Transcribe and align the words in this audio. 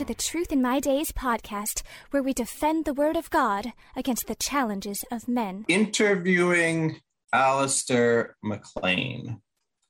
to 0.00 0.04
the 0.06 0.14
Truth 0.14 0.50
in 0.50 0.62
My 0.62 0.80
Days 0.80 1.12
podcast, 1.12 1.82
where 2.10 2.22
we 2.22 2.32
defend 2.32 2.86
the 2.86 2.94
Word 2.94 3.16
of 3.16 3.28
God 3.28 3.74
against 3.94 4.28
the 4.28 4.34
challenges 4.34 5.04
of 5.12 5.28
men. 5.28 5.66
Interviewing 5.68 7.00
Alistair 7.34 8.34
MacLean. 8.42 9.42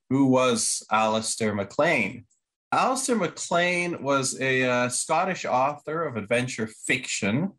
Who 0.09 0.27
was 0.27 0.83
Alistair 0.91 1.55
MacLean? 1.55 2.25
Alistair 2.73 3.15
MacLean 3.15 4.03
was 4.03 4.37
a 4.41 4.65
uh, 4.65 4.89
Scottish 4.89 5.45
author 5.45 6.03
of 6.03 6.17
adventure 6.17 6.69
fiction. 6.89 7.53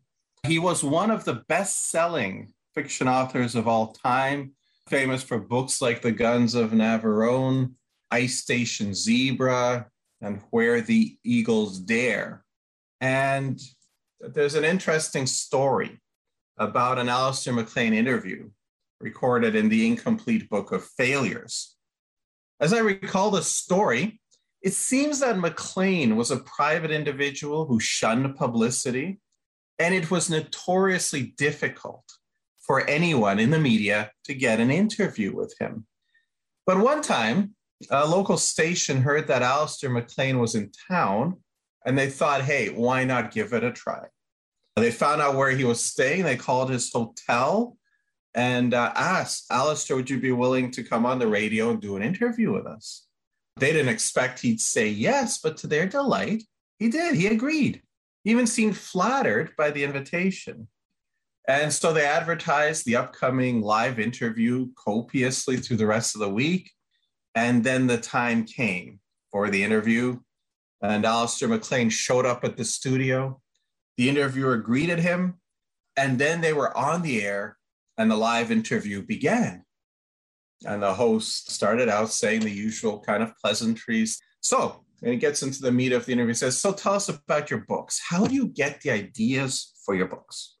He 0.46 0.58
was 0.58 0.84
one 0.84 1.10
of 1.10 1.24
the 1.24 1.44
best 1.48 1.88
selling 1.88 2.52
fiction 2.74 3.08
authors 3.08 3.54
of 3.54 3.66
all 3.66 3.94
time, 3.94 4.52
famous 4.90 5.22
for 5.22 5.38
books 5.38 5.80
like 5.80 6.02
The 6.02 6.12
Guns 6.12 6.54
of 6.54 6.72
Navarone, 6.72 7.72
Ice 8.10 8.40
Station 8.40 8.92
Zebra, 8.92 9.86
and 10.20 10.40
Where 10.50 10.80
the 10.80 11.16
Eagles 11.24 11.80
Dare. 11.80 12.44
And 13.02 13.60
there's 14.20 14.54
an 14.54 14.64
interesting 14.64 15.26
story 15.26 16.00
about 16.56 17.00
an 17.00 17.08
Alistair 17.08 17.52
MacLean 17.52 17.92
interview 17.92 18.48
recorded 19.00 19.56
in 19.56 19.68
the 19.68 19.88
incomplete 19.88 20.48
book 20.48 20.70
of 20.70 20.84
failures. 20.84 21.74
As 22.60 22.72
I 22.72 22.78
recall 22.78 23.32
the 23.32 23.42
story, 23.42 24.20
it 24.62 24.74
seems 24.74 25.18
that 25.18 25.36
MacLean 25.36 26.14
was 26.14 26.30
a 26.30 26.36
private 26.36 26.92
individual 26.92 27.66
who 27.66 27.80
shunned 27.80 28.36
publicity, 28.36 29.18
and 29.80 29.92
it 29.92 30.08
was 30.08 30.30
notoriously 30.30 31.34
difficult 31.36 32.04
for 32.60 32.86
anyone 32.88 33.40
in 33.40 33.50
the 33.50 33.58
media 33.58 34.12
to 34.26 34.34
get 34.34 34.60
an 34.60 34.70
interview 34.70 35.34
with 35.34 35.52
him. 35.58 35.86
But 36.64 36.78
one 36.78 37.02
time, 37.02 37.56
a 37.90 38.06
local 38.06 38.36
station 38.36 39.02
heard 39.02 39.26
that 39.26 39.42
Alistair 39.42 39.90
MacLean 39.90 40.38
was 40.38 40.54
in 40.54 40.70
town, 40.88 41.41
and 41.84 41.98
they 41.98 42.08
thought, 42.08 42.42
hey, 42.42 42.68
why 42.68 43.04
not 43.04 43.32
give 43.32 43.52
it 43.52 43.64
a 43.64 43.72
try? 43.72 44.06
They 44.76 44.90
found 44.90 45.20
out 45.20 45.36
where 45.36 45.50
he 45.50 45.64
was 45.64 45.84
staying. 45.84 46.24
They 46.24 46.36
called 46.36 46.70
his 46.70 46.90
hotel 46.92 47.76
and 48.34 48.72
uh, 48.72 48.92
asked, 48.94 49.46
Alistair, 49.50 49.96
would 49.96 50.08
you 50.08 50.18
be 50.18 50.32
willing 50.32 50.70
to 50.72 50.82
come 50.82 51.04
on 51.04 51.18
the 51.18 51.26
radio 51.26 51.70
and 51.70 51.80
do 51.80 51.96
an 51.96 52.02
interview 52.02 52.52
with 52.52 52.66
us? 52.66 53.06
They 53.56 53.72
didn't 53.72 53.92
expect 53.92 54.40
he'd 54.40 54.60
say 54.60 54.88
yes, 54.88 55.38
but 55.38 55.58
to 55.58 55.66
their 55.66 55.86
delight, 55.86 56.42
he 56.78 56.88
did. 56.88 57.14
He 57.14 57.26
agreed. 57.26 57.82
He 58.24 58.30
even 58.30 58.46
seemed 58.46 58.76
flattered 58.76 59.54
by 59.58 59.70
the 59.70 59.84
invitation. 59.84 60.68
And 61.48 61.72
so 61.72 61.92
they 61.92 62.06
advertised 62.06 62.86
the 62.86 62.96
upcoming 62.96 63.60
live 63.60 63.98
interview 63.98 64.68
copiously 64.74 65.56
through 65.56 65.76
the 65.76 65.86
rest 65.86 66.14
of 66.14 66.20
the 66.20 66.30
week. 66.30 66.70
And 67.34 67.64
then 67.64 67.86
the 67.86 67.98
time 67.98 68.44
came 68.44 69.00
for 69.30 69.50
the 69.50 69.62
interview, 69.62 70.20
and 70.82 71.04
Alistair 71.04 71.48
MacLean 71.48 71.88
showed 71.90 72.26
up 72.26 72.44
at 72.44 72.56
the 72.56 72.64
studio. 72.64 73.40
The 73.96 74.08
interviewer 74.08 74.56
greeted 74.56 74.98
him, 74.98 75.38
and 75.96 76.18
then 76.18 76.40
they 76.40 76.52
were 76.52 76.76
on 76.76 77.02
the 77.02 77.22
air, 77.22 77.56
and 77.96 78.10
the 78.10 78.16
live 78.16 78.50
interview 78.50 79.02
began. 79.02 79.64
And 80.66 80.82
the 80.82 80.94
host 80.94 81.50
started 81.50 81.88
out 81.88 82.10
saying 82.10 82.40
the 82.40 82.50
usual 82.50 83.00
kind 83.00 83.22
of 83.22 83.36
pleasantries. 83.38 84.20
So, 84.40 84.84
and 85.02 85.12
he 85.12 85.18
gets 85.18 85.42
into 85.42 85.60
the 85.60 85.72
meat 85.72 85.92
of 85.92 86.06
the 86.06 86.12
interview. 86.12 86.28
He 86.30 86.34
says, 86.34 86.58
So 86.58 86.72
tell 86.72 86.94
us 86.94 87.08
about 87.08 87.50
your 87.50 87.60
books. 87.60 88.00
How 88.08 88.26
do 88.26 88.34
you 88.34 88.48
get 88.48 88.80
the 88.80 88.90
ideas 88.90 89.72
for 89.84 89.94
your 89.94 90.06
books? 90.06 90.56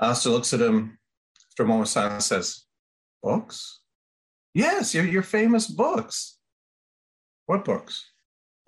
Alistair 0.00 0.32
looks 0.32 0.52
at 0.52 0.60
him 0.60 0.98
after 1.50 1.62
a 1.62 1.66
moment 1.66 1.88
of 1.88 1.92
silence 1.92 2.30
and 2.30 2.42
says, 2.42 2.64
Books? 3.22 3.80
Yes, 4.54 4.94
your, 4.94 5.04
your 5.04 5.22
famous 5.22 5.68
books. 5.68 6.38
What 7.46 7.64
books? 7.64 8.09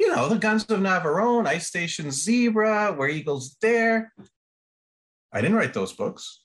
You 0.02 0.08
know, 0.08 0.28
The 0.28 0.36
Guns 0.36 0.64
of 0.64 0.80
Navarone, 0.80 1.46
Ice 1.46 1.68
Station 1.68 2.10
Zebra, 2.10 2.92
Where 2.92 3.08
Eagles 3.08 3.50
Dare. 3.60 4.12
I 5.32 5.40
didn't 5.40 5.56
write 5.56 5.74
those 5.74 5.92
books. 5.92 6.42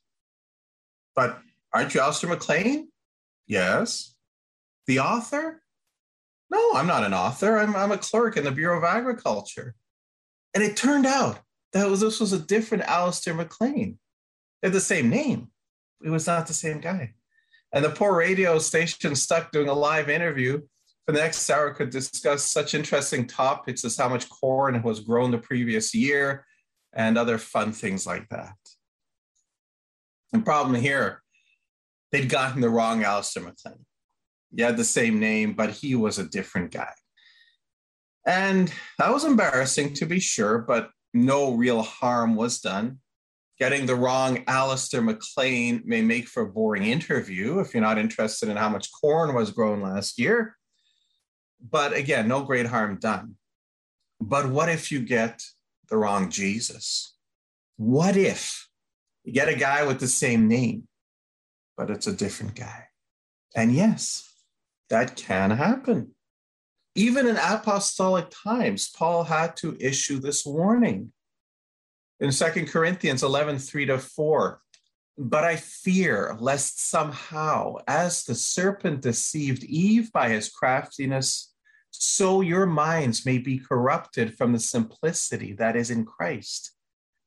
But 1.16 1.40
aren't 1.74 1.96
you 1.96 2.00
Alistair 2.00 2.30
MacLean? 2.30 2.90
Yes. 3.48 4.14
The 4.86 5.00
author? 5.00 5.64
No, 6.52 6.74
I'm 6.76 6.86
not 6.86 7.04
an 7.04 7.16
author. 7.16 7.58
I'm, 7.58 7.76
I'm 7.76 7.92
a 7.92 7.98
clerk 7.98 8.38
in 8.38 8.44
the 8.44 8.52
Bureau 8.52 8.78
of 8.78 8.84
Agriculture. 8.84 9.74
And 10.54 10.64
it 10.64 10.78
turned 10.78 11.08
out 11.08 11.40
that 11.74 11.90
was, 11.90 12.02
this 12.02 12.20
was 12.20 12.34
a 12.34 12.40
different 12.40 12.84
Alistair 12.84 13.34
MacLean. 13.34 13.98
They 14.62 14.68
had 14.68 14.74
the 14.74 14.80
same 14.80 15.10
name. 15.10 15.48
It 16.06 16.12
was 16.12 16.28
not 16.28 16.46
the 16.46 16.54
same 16.54 16.80
guy. 16.80 17.16
And 17.74 17.84
the 17.84 17.90
poor 17.90 18.16
radio 18.16 18.60
station 18.60 19.16
stuck 19.16 19.52
doing 19.52 19.68
a 19.68 19.74
live 19.74 20.10
interview 20.10 20.62
for 21.08 21.14
the 21.14 21.20
next 21.20 21.50
hour 21.50 21.72
could 21.72 21.90
discuss 21.90 22.44
such 22.44 22.74
interesting 22.74 23.26
topics 23.26 23.86
as 23.86 23.96
how 23.96 24.10
much 24.10 24.30
corn 24.30 24.82
was 24.84 25.00
grown 25.00 25.32
the 25.32 25.38
previous 25.38 25.96
year 25.96 26.46
and 26.92 27.18
other 27.18 27.38
fun 27.38 27.72
things 27.72 28.06
like 28.06 28.28
that. 28.28 28.56
The 30.34 30.40
problem 30.40 30.76
here, 30.76 31.24
they'd 32.12 32.28
gotten 32.28 32.60
the 32.60 32.70
wrong 32.70 33.06
Alistair 33.06 33.44
MacLean. 33.44 33.86
He 34.54 34.62
had 34.62 34.76
the 34.76 34.84
same 34.84 35.18
name, 35.18 35.54
but 35.54 35.70
he 35.70 35.96
was 35.96 36.20
a 36.20 36.28
different 36.28 36.72
guy. 36.72 36.92
And 38.26 38.74
that 39.00 39.14
was 39.14 39.24
embarrassing 39.24 39.94
to 39.94 40.06
be 40.06 40.20
sure, 40.20 40.60
but 40.60 40.90
no 41.14 41.54
real 41.54 41.84
harm 41.84 42.36
was 42.36 42.60
done. 42.60 43.00
Getting 43.58 43.86
the 43.86 43.96
wrong 43.96 44.44
Alistair 44.46 45.02
MacLean 45.02 45.84
may 45.86 46.02
make 46.02 46.28
for 46.28 46.44
a 46.44 46.52
boring 46.52 46.84
interview 46.84 47.60
if 47.60 47.74
you're 47.74 47.82
not 47.82 47.98
interested 47.98 48.50
in 48.50 48.58
how 48.58 48.68
much 48.68 48.92
corn 48.92 49.34
was 49.34 49.52
grown 49.52 49.82
last 49.82 50.20
year. 50.20 50.57
But 51.62 51.94
again, 51.94 52.28
no 52.28 52.44
great 52.44 52.68
harm 52.68 52.98
done. 53.00 53.36
But 54.20 54.50
what 54.50 54.70
if 54.70 54.92
you 54.92 55.00
get 55.00 55.42
the 55.90 55.98
wrong 55.98 56.30
Jesus? 56.30 57.16
What 57.78 58.18
if 58.18 58.68
you 59.24 59.34
get 59.34 59.50
a 59.50 59.56
guy 59.56 59.86
with 59.86 60.00
the 60.00 60.08
same 60.08 60.48
name, 60.48 60.88
but 61.76 61.90
it's 61.90 62.08
a 62.08 62.14
different 62.14 62.56
guy? 62.56 62.86
And 63.56 63.74
yes, 63.74 64.28
that 64.90 65.16
can 65.16 65.52
happen. 65.52 66.16
Even 66.96 67.28
in 67.28 67.38
apostolic 67.38 68.28
times, 68.32 68.90
Paul 68.90 69.24
had 69.26 69.56
to 69.58 69.78
issue 69.80 70.20
this 70.20 70.46
warning 70.46 71.12
in 72.20 72.32
Second 72.32 72.68
Corinthians 72.70 73.22
11, 73.22 73.60
3 73.60 73.86
to 73.86 74.00
4. 74.00 74.62
But 75.18 75.44
I 75.44 75.56
fear 75.56 76.36
lest 76.40 76.80
somehow, 76.80 77.78
as 77.88 78.24
the 78.24 78.36
serpent 78.36 79.02
deceived 79.02 79.64
Eve 79.64 80.12
by 80.12 80.30
his 80.30 80.50
craftiness, 80.50 81.54
so 81.90 82.42
your 82.42 82.68
minds 82.68 83.26
may 83.26 83.40
be 83.40 83.58
corrupted 83.58 84.38
from 84.38 84.54
the 84.54 84.60
simplicity 84.60 85.54
that 85.54 85.76
is 85.76 85.90
in 85.90 86.06
Christ. 86.06 86.74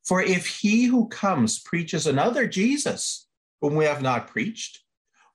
For 0.04 0.22
if 0.22 0.46
he 0.46 0.84
who 0.84 1.08
comes 1.08 1.58
preaches 1.58 2.06
another 2.06 2.46
Jesus, 2.46 3.26
whom 3.60 3.74
we 3.74 3.84
have 3.86 4.02
not 4.02 4.28
preached, 4.28 4.80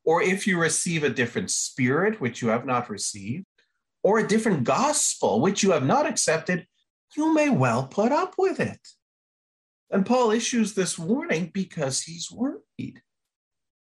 or 0.06 0.22
if 0.22 0.48
you 0.48 0.60
receive 0.60 1.04
a 1.04 1.10
different 1.10 1.52
spirit 1.52 2.22
which 2.22 2.42
you 2.42 2.48
have 2.50 2.66
not 2.66 2.90
received, 2.90 3.46
or 4.04 4.20
a 4.20 4.28
different 4.28 4.64
gospel 4.64 5.42
which 5.42 5.64
you 5.64 5.72
have 5.72 5.86
not 5.86 6.06
accepted, 6.06 6.68
you 7.18 7.34
may 7.34 7.50
well 7.50 7.88
put 7.88 8.12
up 8.12 8.36
with 8.38 8.60
it. 8.60 8.80
And 9.96 10.06
Paul 10.06 10.32
issues 10.32 10.74
this 10.74 11.00
warning 11.00 11.52
because 11.54 12.02
he's 12.02 12.30
worried. 12.30 13.02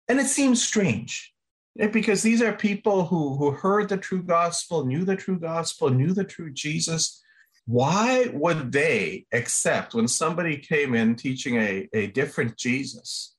And 0.06 0.20
it 0.20 0.28
seems 0.28 0.62
strange 0.62 1.34
eh, 1.80 1.88
because 1.88 2.22
these 2.22 2.40
are 2.40 2.52
people 2.52 3.06
who, 3.06 3.34
who 3.34 3.50
heard 3.50 3.88
the 3.88 3.96
true 3.96 4.22
gospel, 4.22 4.86
knew 4.86 5.04
the 5.04 5.16
true 5.16 5.40
gospel, 5.40 5.90
knew 5.90 6.12
the 6.12 6.22
true 6.22 6.52
Jesus. 6.52 7.20
Why 7.66 8.30
would 8.32 8.70
they 8.70 9.26
accept 9.32 9.94
when 9.94 10.06
somebody 10.06 10.58
came 10.58 10.94
in 10.94 11.16
teaching 11.16 11.56
a, 11.56 11.88
a 11.92 12.06
different 12.06 12.56
Jesus, 12.56 13.34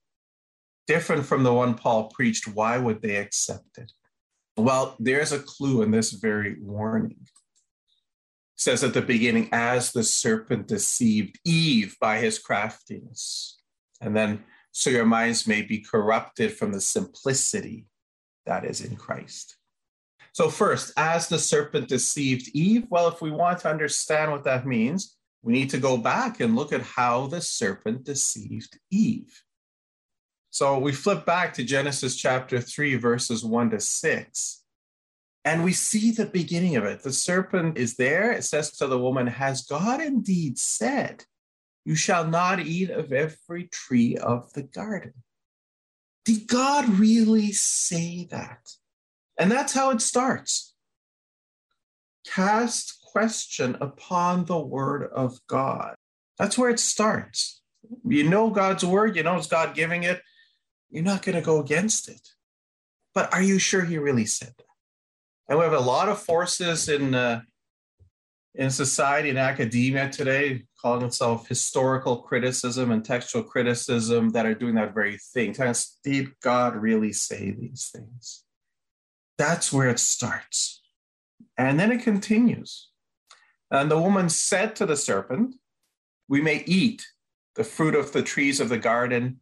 different 0.87 1.25
from 1.25 1.43
the 1.43 1.53
one 1.53 1.73
Paul 1.73 2.09
preached? 2.09 2.49
Why 2.49 2.77
would 2.77 3.01
they 3.01 3.15
accept 3.15 3.77
it? 3.77 3.93
Well, 4.57 4.97
there's 4.99 5.31
a 5.31 5.39
clue 5.39 5.83
in 5.83 5.91
this 5.91 6.11
very 6.11 6.57
warning 6.59 7.29
says 8.57 8.83
at 8.83 8.93
the 8.93 9.01
beginning, 9.01 9.49
as 9.51 9.91
the 9.91 10.03
serpent 10.03 10.67
deceived 10.67 11.39
Eve 11.45 11.95
by 12.01 12.17
his 12.17 12.39
craftiness. 12.39 13.61
And 14.01 14.15
then, 14.15 14.43
so 14.71 14.89
your 14.89 15.05
minds 15.05 15.47
may 15.47 15.61
be 15.61 15.79
corrupted 15.79 16.51
from 16.51 16.71
the 16.71 16.81
simplicity 16.81 17.85
that 18.45 18.65
is 18.65 18.81
in 18.81 18.95
Christ. 18.95 19.57
So, 20.33 20.49
first, 20.49 20.91
as 20.97 21.27
the 21.27 21.39
serpent 21.39 21.87
deceived 21.87 22.49
Eve, 22.53 22.85
well, 22.89 23.07
if 23.07 23.21
we 23.21 23.31
want 23.31 23.59
to 23.59 23.69
understand 23.69 24.31
what 24.31 24.43
that 24.43 24.67
means, 24.67 25.15
we 25.41 25.53
need 25.53 25.69
to 25.71 25.79
go 25.79 25.97
back 25.97 26.39
and 26.39 26.55
look 26.55 26.73
at 26.73 26.81
how 26.81 27.27
the 27.27 27.41
serpent 27.41 28.03
deceived 28.03 28.77
Eve. 28.91 29.43
So, 30.49 30.79
we 30.79 30.91
flip 30.91 31.25
back 31.25 31.53
to 31.55 31.63
Genesis 31.63 32.15
chapter 32.15 32.59
3, 32.59 32.95
verses 32.95 33.43
1 33.43 33.71
to 33.71 33.79
6. 33.79 34.63
And 35.47 35.63
we 35.63 35.71
see 35.71 36.11
the 36.11 36.25
beginning 36.25 36.75
of 36.75 36.83
it. 36.83 37.03
The 37.03 37.13
serpent 37.13 37.77
is 37.77 37.95
there. 37.95 38.33
It 38.33 38.43
says 38.43 38.69
to 38.79 38.87
the 38.87 38.99
woman, 38.99 39.27
Has 39.27 39.61
God 39.61 40.01
indeed 40.01 40.59
said, 40.59 41.23
You 41.85 41.95
shall 41.95 42.27
not 42.27 42.59
eat 42.59 42.89
of 42.89 43.13
every 43.13 43.69
tree 43.69 44.17
of 44.17 44.51
the 44.51 44.63
garden? 44.63 45.13
Did 46.25 46.47
God 46.47 46.89
really 46.89 47.53
say 47.53 48.27
that? 48.29 48.59
And 49.39 49.49
that's 49.49 49.71
how 49.71 49.89
it 49.91 50.01
starts. 50.01 50.75
Cast 52.25 53.01
question 53.01 53.77
upon 53.79 54.43
the 54.43 54.59
word 54.59 55.09
of 55.13 55.39
God. 55.47 55.95
That's 56.37 56.57
where 56.57 56.69
it 56.69 56.81
starts. 56.81 57.61
You 58.05 58.27
know 58.27 58.49
God's 58.49 58.83
word, 58.83 59.15
you 59.15 59.23
know 59.23 59.37
it's 59.37 59.47
God 59.47 59.75
giving 59.75 60.03
it. 60.03 60.21
You're 60.89 61.05
not 61.05 61.21
going 61.21 61.37
to 61.37 61.41
go 61.41 61.61
against 61.61 62.09
it. 62.09 62.33
But 63.13 63.33
are 63.33 63.41
you 63.41 63.59
sure 63.59 63.85
he 63.85 63.97
really 63.97 64.25
said 64.25 64.51
that? 64.57 64.66
And 65.49 65.57
we 65.57 65.63
have 65.63 65.73
a 65.73 65.79
lot 65.79 66.09
of 66.09 66.19
forces 66.19 66.89
in 66.89 67.15
uh, 67.15 67.41
in 68.57 68.71
society 68.71 69.29
and 69.29 69.37
academia 69.37 70.09
today 70.09 70.63
calling 70.81 71.05
itself 71.05 71.47
historical 71.47 72.17
criticism 72.17 72.91
and 72.91 73.05
textual 73.05 73.43
criticism 73.43 74.29
that 74.29 74.47
are 74.47 74.55
doing 74.55 74.75
that 74.75 74.95
very 74.95 75.17
thing. 75.17 75.55
Did 76.03 76.31
God 76.41 76.75
really 76.75 77.13
say 77.13 77.51
these 77.51 77.91
things? 77.95 78.43
That's 79.37 79.71
where 79.71 79.89
it 79.89 79.99
starts. 79.99 80.81
And 81.57 81.79
then 81.79 81.91
it 81.91 82.01
continues. 82.01 82.89
And 83.69 83.91
the 83.91 83.99
woman 83.99 84.29
said 84.29 84.75
to 84.77 84.85
the 84.87 84.97
serpent, 84.97 85.55
We 86.27 86.41
may 86.41 86.63
eat 86.65 87.05
the 87.55 87.63
fruit 87.63 87.93
of 87.93 88.11
the 88.11 88.23
trees 88.23 88.59
of 88.59 88.69
the 88.69 88.77
garden, 88.79 89.39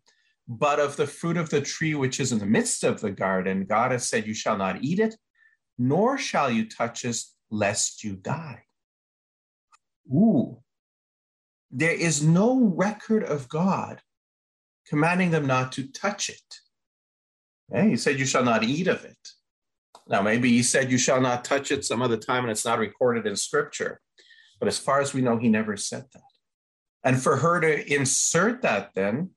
but 0.48 0.80
of 0.80 0.98
the 0.98 1.08
fruit 1.08 1.38
of 1.38 1.50
the 1.50 1.62
tree 1.62 1.96
which 1.96 2.20
is 2.20 2.32
in 2.32 2.40
the 2.40 2.46
midst 2.46 2.84
of 2.84 3.00
the 3.00 3.12
garden, 3.12 3.66
God 3.66 3.92
has 3.92 4.08
said, 4.10 4.28
You 4.28 4.34
shall 4.34 4.58
not 4.58 4.84
eat 4.84 5.00
it, 5.00 5.16
nor 5.78 6.18
shall 6.18 6.50
you 6.50 6.68
touch 6.70 7.06
it, 7.06 7.18
lest 7.50 8.04
you 8.04 8.16
die. 8.16 8.64
Ooh. 10.12 10.62
There 11.72 11.94
is 11.94 12.24
no 12.24 12.60
record 12.60 13.24
of 13.24 13.50
God 13.50 14.02
commanding 14.88 15.32
them 15.32 15.48
not 15.48 15.72
to 15.74 15.88
touch 15.88 16.30
it. 16.30 16.60
Okay? 17.72 17.90
He 17.90 17.98
said, 17.98 18.20
You 18.20 18.26
shall 18.26 18.44
not 18.44 18.64
eat 18.64 18.88
of 18.88 19.04
it. 19.04 19.18
Now, 20.08 20.22
maybe 20.22 20.50
he 20.50 20.64
said, 20.64 20.92
You 20.92 20.98
shall 20.98 21.22
not 21.22 21.44
touch 21.44 21.72
it 21.72 21.84
some 21.84 22.02
other 22.02 22.18
time, 22.18 22.44
and 22.44 22.52
it's 22.52 22.66
not 22.66 22.80
recorded 22.80 23.26
in 23.26 23.36
scripture. 23.36 24.00
But 24.60 24.68
as 24.68 24.78
far 24.78 25.02
as 25.02 25.14
we 25.14 25.22
know, 25.22 25.38
he 25.38 25.50
never 25.50 25.76
said 25.76 26.06
that. 26.14 26.22
And 27.04 27.22
for 27.22 27.38
her 27.38 27.60
to 27.60 27.94
insert 27.94 28.62
that 28.62 28.92
then 28.96 29.32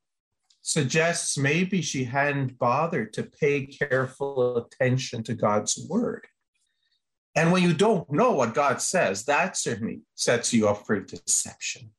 suggests 0.68 1.38
maybe 1.38 1.80
she 1.80 2.04
hadn't 2.04 2.58
bothered 2.58 3.10
to 3.14 3.22
pay 3.22 3.64
careful 3.64 4.58
attention 4.58 5.22
to 5.22 5.32
God's 5.32 5.86
word. 5.88 6.26
And 7.34 7.50
when 7.52 7.62
you 7.62 7.72
don't 7.72 8.10
know 8.12 8.32
what 8.32 8.52
God 8.52 8.82
says, 8.82 9.24
that 9.24 9.56
certainly 9.56 10.02
sets 10.14 10.52
you 10.52 10.68
up 10.68 10.84
for 10.84 11.00
deception. 11.00 11.92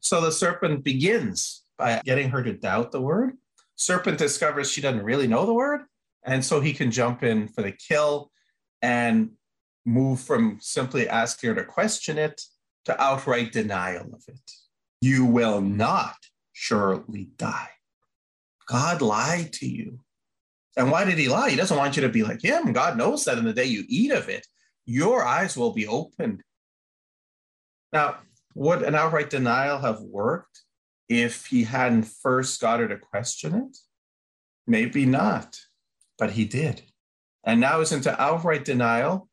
So 0.00 0.22
the 0.22 0.32
serpent 0.32 0.84
begins 0.84 1.62
by 1.76 2.00
getting 2.02 2.30
her 2.30 2.42
to 2.42 2.54
doubt 2.54 2.92
the 2.92 3.02
word. 3.02 3.34
Serpent 3.76 4.16
discovers 4.16 4.72
she 4.72 4.80
doesn't 4.80 5.04
really 5.04 5.26
know 5.26 5.44
the 5.44 5.52
word. 5.52 5.82
And 6.24 6.42
so 6.42 6.60
he 6.60 6.72
can 6.72 6.90
jump 6.90 7.22
in 7.22 7.46
for 7.46 7.60
the 7.60 7.72
kill 7.72 8.30
and 8.80 9.32
move 9.84 10.20
from 10.20 10.56
simply 10.62 11.06
asking 11.10 11.50
her 11.50 11.56
to 11.56 11.64
question 11.64 12.16
it 12.16 12.40
to 12.86 12.98
outright 12.98 13.52
denial 13.52 14.06
of 14.14 14.24
it. 14.28 14.50
You 15.02 15.26
will 15.26 15.60
not 15.60 16.16
surely 16.60 17.30
die. 17.38 17.70
God 18.68 19.00
lied 19.00 19.50
to 19.54 19.66
you. 19.66 20.00
And 20.76 20.90
why 20.90 21.04
did 21.04 21.16
he 21.16 21.26
lie? 21.26 21.48
He 21.48 21.56
doesn't 21.56 21.76
want 21.76 21.96
you 21.96 22.02
to 22.02 22.10
be 22.10 22.22
like 22.22 22.42
him. 22.42 22.74
God 22.74 22.98
knows 22.98 23.24
that 23.24 23.38
in 23.38 23.44
the 23.44 23.54
day 23.54 23.64
you 23.64 23.84
eat 23.88 24.12
of 24.12 24.28
it, 24.28 24.46
your 24.84 25.24
eyes 25.24 25.56
will 25.56 25.72
be 25.72 25.86
opened. 25.86 26.42
Now, 27.94 28.18
would 28.54 28.82
an 28.82 28.94
outright 28.94 29.30
denial 29.30 29.78
have 29.78 30.02
worked 30.02 30.60
if 31.08 31.46
he 31.46 31.64
hadn't 31.64 32.04
first 32.04 32.60
got 32.60 32.80
her 32.80 32.88
to 32.88 32.98
question 32.98 33.54
it? 33.54 33.78
Maybe 34.66 35.06
not, 35.06 35.58
but 36.18 36.32
he 36.32 36.44
did. 36.44 36.82
And 37.42 37.58
now 37.58 37.78
he's 37.78 37.90
into 37.90 38.20
outright 38.20 38.66
denial 38.66 39.28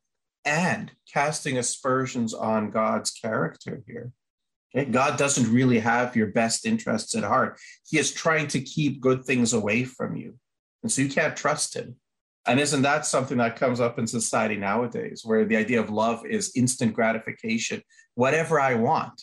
and 0.46 0.90
casting 1.12 1.58
aspersions 1.58 2.32
on 2.32 2.70
God's 2.70 3.10
character 3.10 3.82
here. 3.86 4.12
God 4.90 5.16
doesn't 5.18 5.52
really 5.52 5.78
have 5.78 6.14
your 6.14 6.28
best 6.28 6.66
interests 6.66 7.14
at 7.14 7.24
heart. 7.24 7.58
He 7.88 7.98
is 7.98 8.12
trying 8.12 8.48
to 8.48 8.60
keep 8.60 9.00
good 9.00 9.24
things 9.24 9.52
away 9.52 9.84
from 9.84 10.16
you. 10.16 10.36
And 10.82 10.92
so 10.92 11.02
you 11.02 11.08
can't 11.08 11.36
trust 11.36 11.74
him. 11.74 11.96
And 12.46 12.60
isn't 12.60 12.82
that 12.82 13.04
something 13.04 13.38
that 13.38 13.56
comes 13.56 13.80
up 13.80 13.98
in 13.98 14.06
society 14.06 14.56
nowadays, 14.56 15.22
where 15.24 15.44
the 15.44 15.56
idea 15.56 15.80
of 15.80 15.90
love 15.90 16.24
is 16.26 16.52
instant 16.54 16.94
gratification? 16.94 17.82
Whatever 18.14 18.60
I 18.60 18.74
want, 18.74 19.20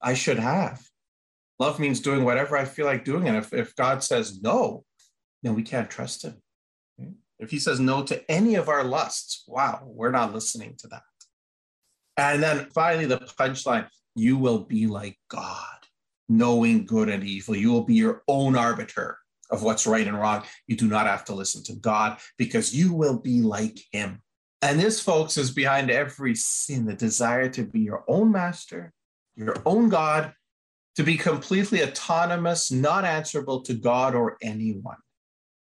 I 0.00 0.14
should 0.14 0.38
have. 0.38 0.82
Love 1.58 1.78
means 1.78 2.00
doing 2.00 2.24
whatever 2.24 2.56
I 2.56 2.64
feel 2.64 2.86
like 2.86 3.04
doing. 3.04 3.28
And 3.28 3.36
if, 3.36 3.52
if 3.52 3.74
God 3.76 4.02
says 4.02 4.40
no, 4.40 4.84
then 5.42 5.54
we 5.54 5.62
can't 5.62 5.90
trust 5.90 6.24
him. 6.24 6.42
If 7.38 7.50
he 7.50 7.58
says 7.58 7.80
no 7.80 8.02
to 8.04 8.30
any 8.30 8.54
of 8.54 8.68
our 8.68 8.84
lusts, 8.84 9.44
wow, 9.46 9.82
we're 9.84 10.10
not 10.10 10.32
listening 10.32 10.76
to 10.78 10.88
that. 10.88 11.02
And 12.16 12.42
then 12.42 12.66
finally, 12.74 13.06
the 13.06 13.18
punchline 13.18 13.88
you 14.14 14.36
will 14.36 14.60
be 14.60 14.86
like 14.86 15.18
God, 15.28 15.86
knowing 16.28 16.86
good 16.86 17.08
and 17.08 17.24
evil. 17.24 17.56
You 17.56 17.72
will 17.72 17.84
be 17.84 17.94
your 17.94 18.22
own 18.28 18.56
arbiter 18.56 19.18
of 19.50 19.62
what's 19.62 19.86
right 19.86 20.06
and 20.06 20.18
wrong. 20.18 20.44
You 20.66 20.76
do 20.76 20.88
not 20.88 21.06
have 21.06 21.24
to 21.26 21.34
listen 21.34 21.62
to 21.64 21.74
God 21.74 22.18
because 22.38 22.74
you 22.74 22.92
will 22.92 23.18
be 23.18 23.42
like 23.42 23.78
him. 23.92 24.22
And 24.62 24.80
this, 24.80 25.00
folks, 25.00 25.36
is 25.36 25.50
behind 25.50 25.90
every 25.90 26.34
sin 26.34 26.86
the 26.86 26.94
desire 26.94 27.48
to 27.50 27.64
be 27.64 27.80
your 27.80 28.04
own 28.08 28.32
master, 28.32 28.92
your 29.36 29.56
own 29.66 29.90
God, 29.90 30.32
to 30.96 31.02
be 31.02 31.16
completely 31.16 31.82
autonomous, 31.82 32.70
not 32.70 33.04
answerable 33.04 33.60
to 33.62 33.74
God 33.74 34.14
or 34.14 34.38
anyone. 34.40 34.96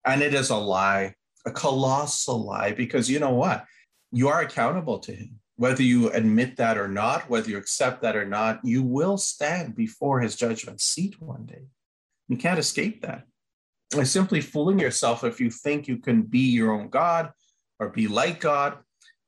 And 0.06 0.22
it 0.22 0.34
is 0.34 0.50
a 0.50 0.56
lie, 0.56 1.16
a 1.46 1.52
colossal 1.52 2.46
lie, 2.46 2.72
because 2.72 3.10
you 3.10 3.20
know 3.20 3.34
what? 3.34 3.66
You 4.12 4.30
are 4.30 4.42
accountable 4.42 5.00
to 5.00 5.14
him. 5.14 5.40
Whether 5.58 5.84
you 5.84 6.12
admit 6.12 6.58
that 6.58 6.78
or 6.78 6.88
not, 6.88 7.30
whether 7.30 7.50
you 7.50 7.58
accept 7.58 8.02
that 8.02 8.16
or 8.16 8.26
not, 8.26 8.60
you 8.64 8.84
will 8.84 9.18
stand 9.18 9.76
before 9.76 10.20
his 10.20 10.36
judgment 10.36 10.82
seat 10.82 11.22
one 11.22 11.46
day. 11.46 11.68
You 12.28 12.38
can't 12.38 12.60
escape 12.60 13.02
that 13.02 13.26
is 13.94 14.12
simply 14.12 14.42
fooling 14.42 14.80
yourself 14.80 15.24
if 15.24 15.40
you 15.40 15.50
think 15.50 15.88
you 15.88 15.98
can 15.98 16.24
be 16.24 16.52
your 16.52 16.72
own 16.72 16.90
God 16.90 17.32
or 17.80 17.90
be 17.90 18.08
like 18.08 18.40
God. 18.40 18.78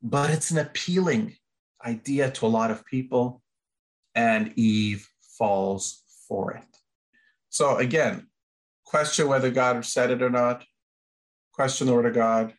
But 0.01 0.29
it's 0.29 0.51
an 0.51 0.57
appealing 0.57 1.35
idea 1.83 2.31
to 2.31 2.45
a 2.45 2.47
lot 2.47 2.71
of 2.71 2.85
people, 2.85 3.41
and 4.15 4.53
Eve 4.55 5.09
falls 5.37 6.03
for 6.27 6.53
it. 6.53 6.65
So, 7.49 7.77
again, 7.77 8.27
question 8.85 9.27
whether 9.27 9.49
God 9.49 9.83
said 9.85 10.11
it 10.11 10.21
or 10.21 10.29
not, 10.29 10.65
question 11.53 11.87
the 11.87 11.93
word 11.93 12.05
of 12.05 12.13
God, 12.13 12.53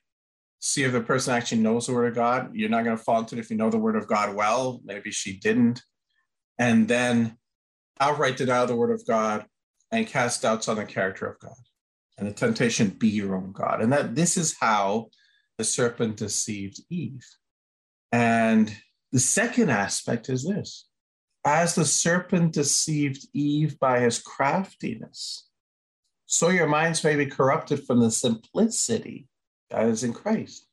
see 0.61 0.85
if 0.85 0.93
the 0.93 1.01
person 1.01 1.35
actually 1.35 1.63
knows 1.63 1.87
the 1.87 1.93
word 1.93 2.09
of 2.09 2.15
God. 2.15 2.55
You're 2.55 2.69
not 2.69 2.85
going 2.85 2.97
to 2.97 3.03
fall 3.03 3.21
into 3.21 3.37
it 3.37 3.41
if 3.41 3.51
you 3.51 3.57
know 3.57 3.71
the 3.71 3.79
word 3.79 3.97
of 3.97 4.09
God 4.09 4.35
well. 4.35 4.81
Maybe 4.85 5.11
she 5.11 5.39
didn't. 5.39 5.83
And 6.59 6.89
then 6.89 7.37
outright 8.01 8.37
deny 8.37 8.65
the 8.65 8.77
word 8.77 8.91
of 8.91 9.07
God 9.07 9.47
and 9.93 10.07
cast 10.07 10.43
doubts 10.43 10.69
on 10.69 10.77
the 10.77 10.85
character 10.85 11.27
of 11.27 11.39
God 11.39 11.55
and 12.19 12.29
the 12.29 12.33
temptation 12.33 12.89
be 12.89 13.09
your 13.09 13.37
own 13.37 13.53
God. 13.53 13.81
And 13.81 13.93
that 13.93 14.15
this 14.15 14.37
is 14.37 14.57
how 14.61 15.09
the 15.57 15.65
serpent 15.65 16.17
deceived 16.17 16.81
Eve. 16.91 17.25
And 18.11 18.75
the 19.13 19.21
second 19.21 19.71
aspect 19.71 20.29
is 20.29 20.45
this 20.45 20.89
as 21.45 21.75
the 21.75 21.85
serpent 21.85 22.53
deceived 22.53 23.27
Eve 23.33 23.79
by 23.79 24.01
his 24.01 24.19
craftiness, 24.19 25.49
so 26.27 26.51
your 26.51 26.67
minds 26.67 27.03
may 27.05 27.17
be 27.17 27.27
corrupted 27.27 27.87
from 27.87 28.01
the 28.01 28.11
simplicity 28.11 29.27
that 29.71 29.87
is 29.87 30.05
in 30.05 30.13
Christ. 30.13 30.67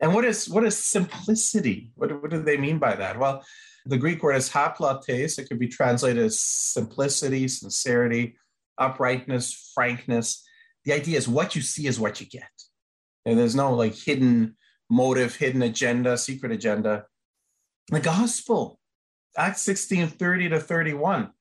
And 0.00 0.14
what 0.14 0.24
is 0.24 0.48
what 0.48 0.64
is 0.64 0.78
simplicity? 0.78 1.90
What, 1.94 2.22
what 2.22 2.30
do 2.30 2.42
they 2.42 2.56
mean 2.56 2.78
by 2.78 2.94
that? 2.96 3.18
Well, 3.18 3.44
the 3.86 3.96
Greek 3.96 4.22
word 4.22 4.36
is 4.36 4.50
haplotes. 4.50 5.38
It 5.38 5.48
could 5.48 5.58
be 5.58 5.68
translated 5.68 6.22
as 6.22 6.40
simplicity, 6.40 7.48
sincerity, 7.48 8.36
uprightness, 8.78 9.72
frankness 9.74 10.46
the 10.86 10.92
idea 10.92 11.18
is 11.18 11.28
what 11.28 11.56
you 11.56 11.62
see 11.62 11.88
is 11.88 12.00
what 12.00 12.20
you 12.20 12.26
get. 12.26 12.48
And 13.26 13.36
there's 13.36 13.56
no 13.56 13.74
like 13.74 13.94
hidden 13.94 14.56
motive, 14.88 15.34
hidden 15.34 15.60
agenda, 15.62 16.16
secret 16.16 16.52
agenda. 16.52 17.06
The 17.88 18.00
gospel, 18.00 18.78
Acts 19.36 19.62
16 19.62 20.06
30 20.06 20.50
to 20.50 20.60
31. 20.60 21.32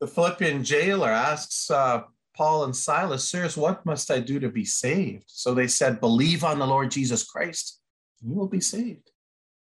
The 0.00 0.06
Philippian 0.06 0.62
jailer 0.62 1.10
asks 1.10 1.70
uh, 1.70 2.02
Paul 2.36 2.64
and 2.64 2.74
Silas, 2.74 3.28
Sirs, 3.28 3.56
what 3.56 3.86
must 3.86 4.10
I 4.10 4.20
do 4.20 4.40
to 4.40 4.48
be 4.48 4.64
saved? 4.64 5.24
So 5.26 5.54
they 5.54 5.68
said, 5.68 6.00
Believe 6.00 6.42
on 6.42 6.58
the 6.58 6.66
Lord 6.66 6.90
Jesus 6.90 7.24
Christ, 7.24 7.80
and 8.20 8.30
you 8.30 8.36
will 8.36 8.48
be 8.48 8.60
saved. 8.60 9.10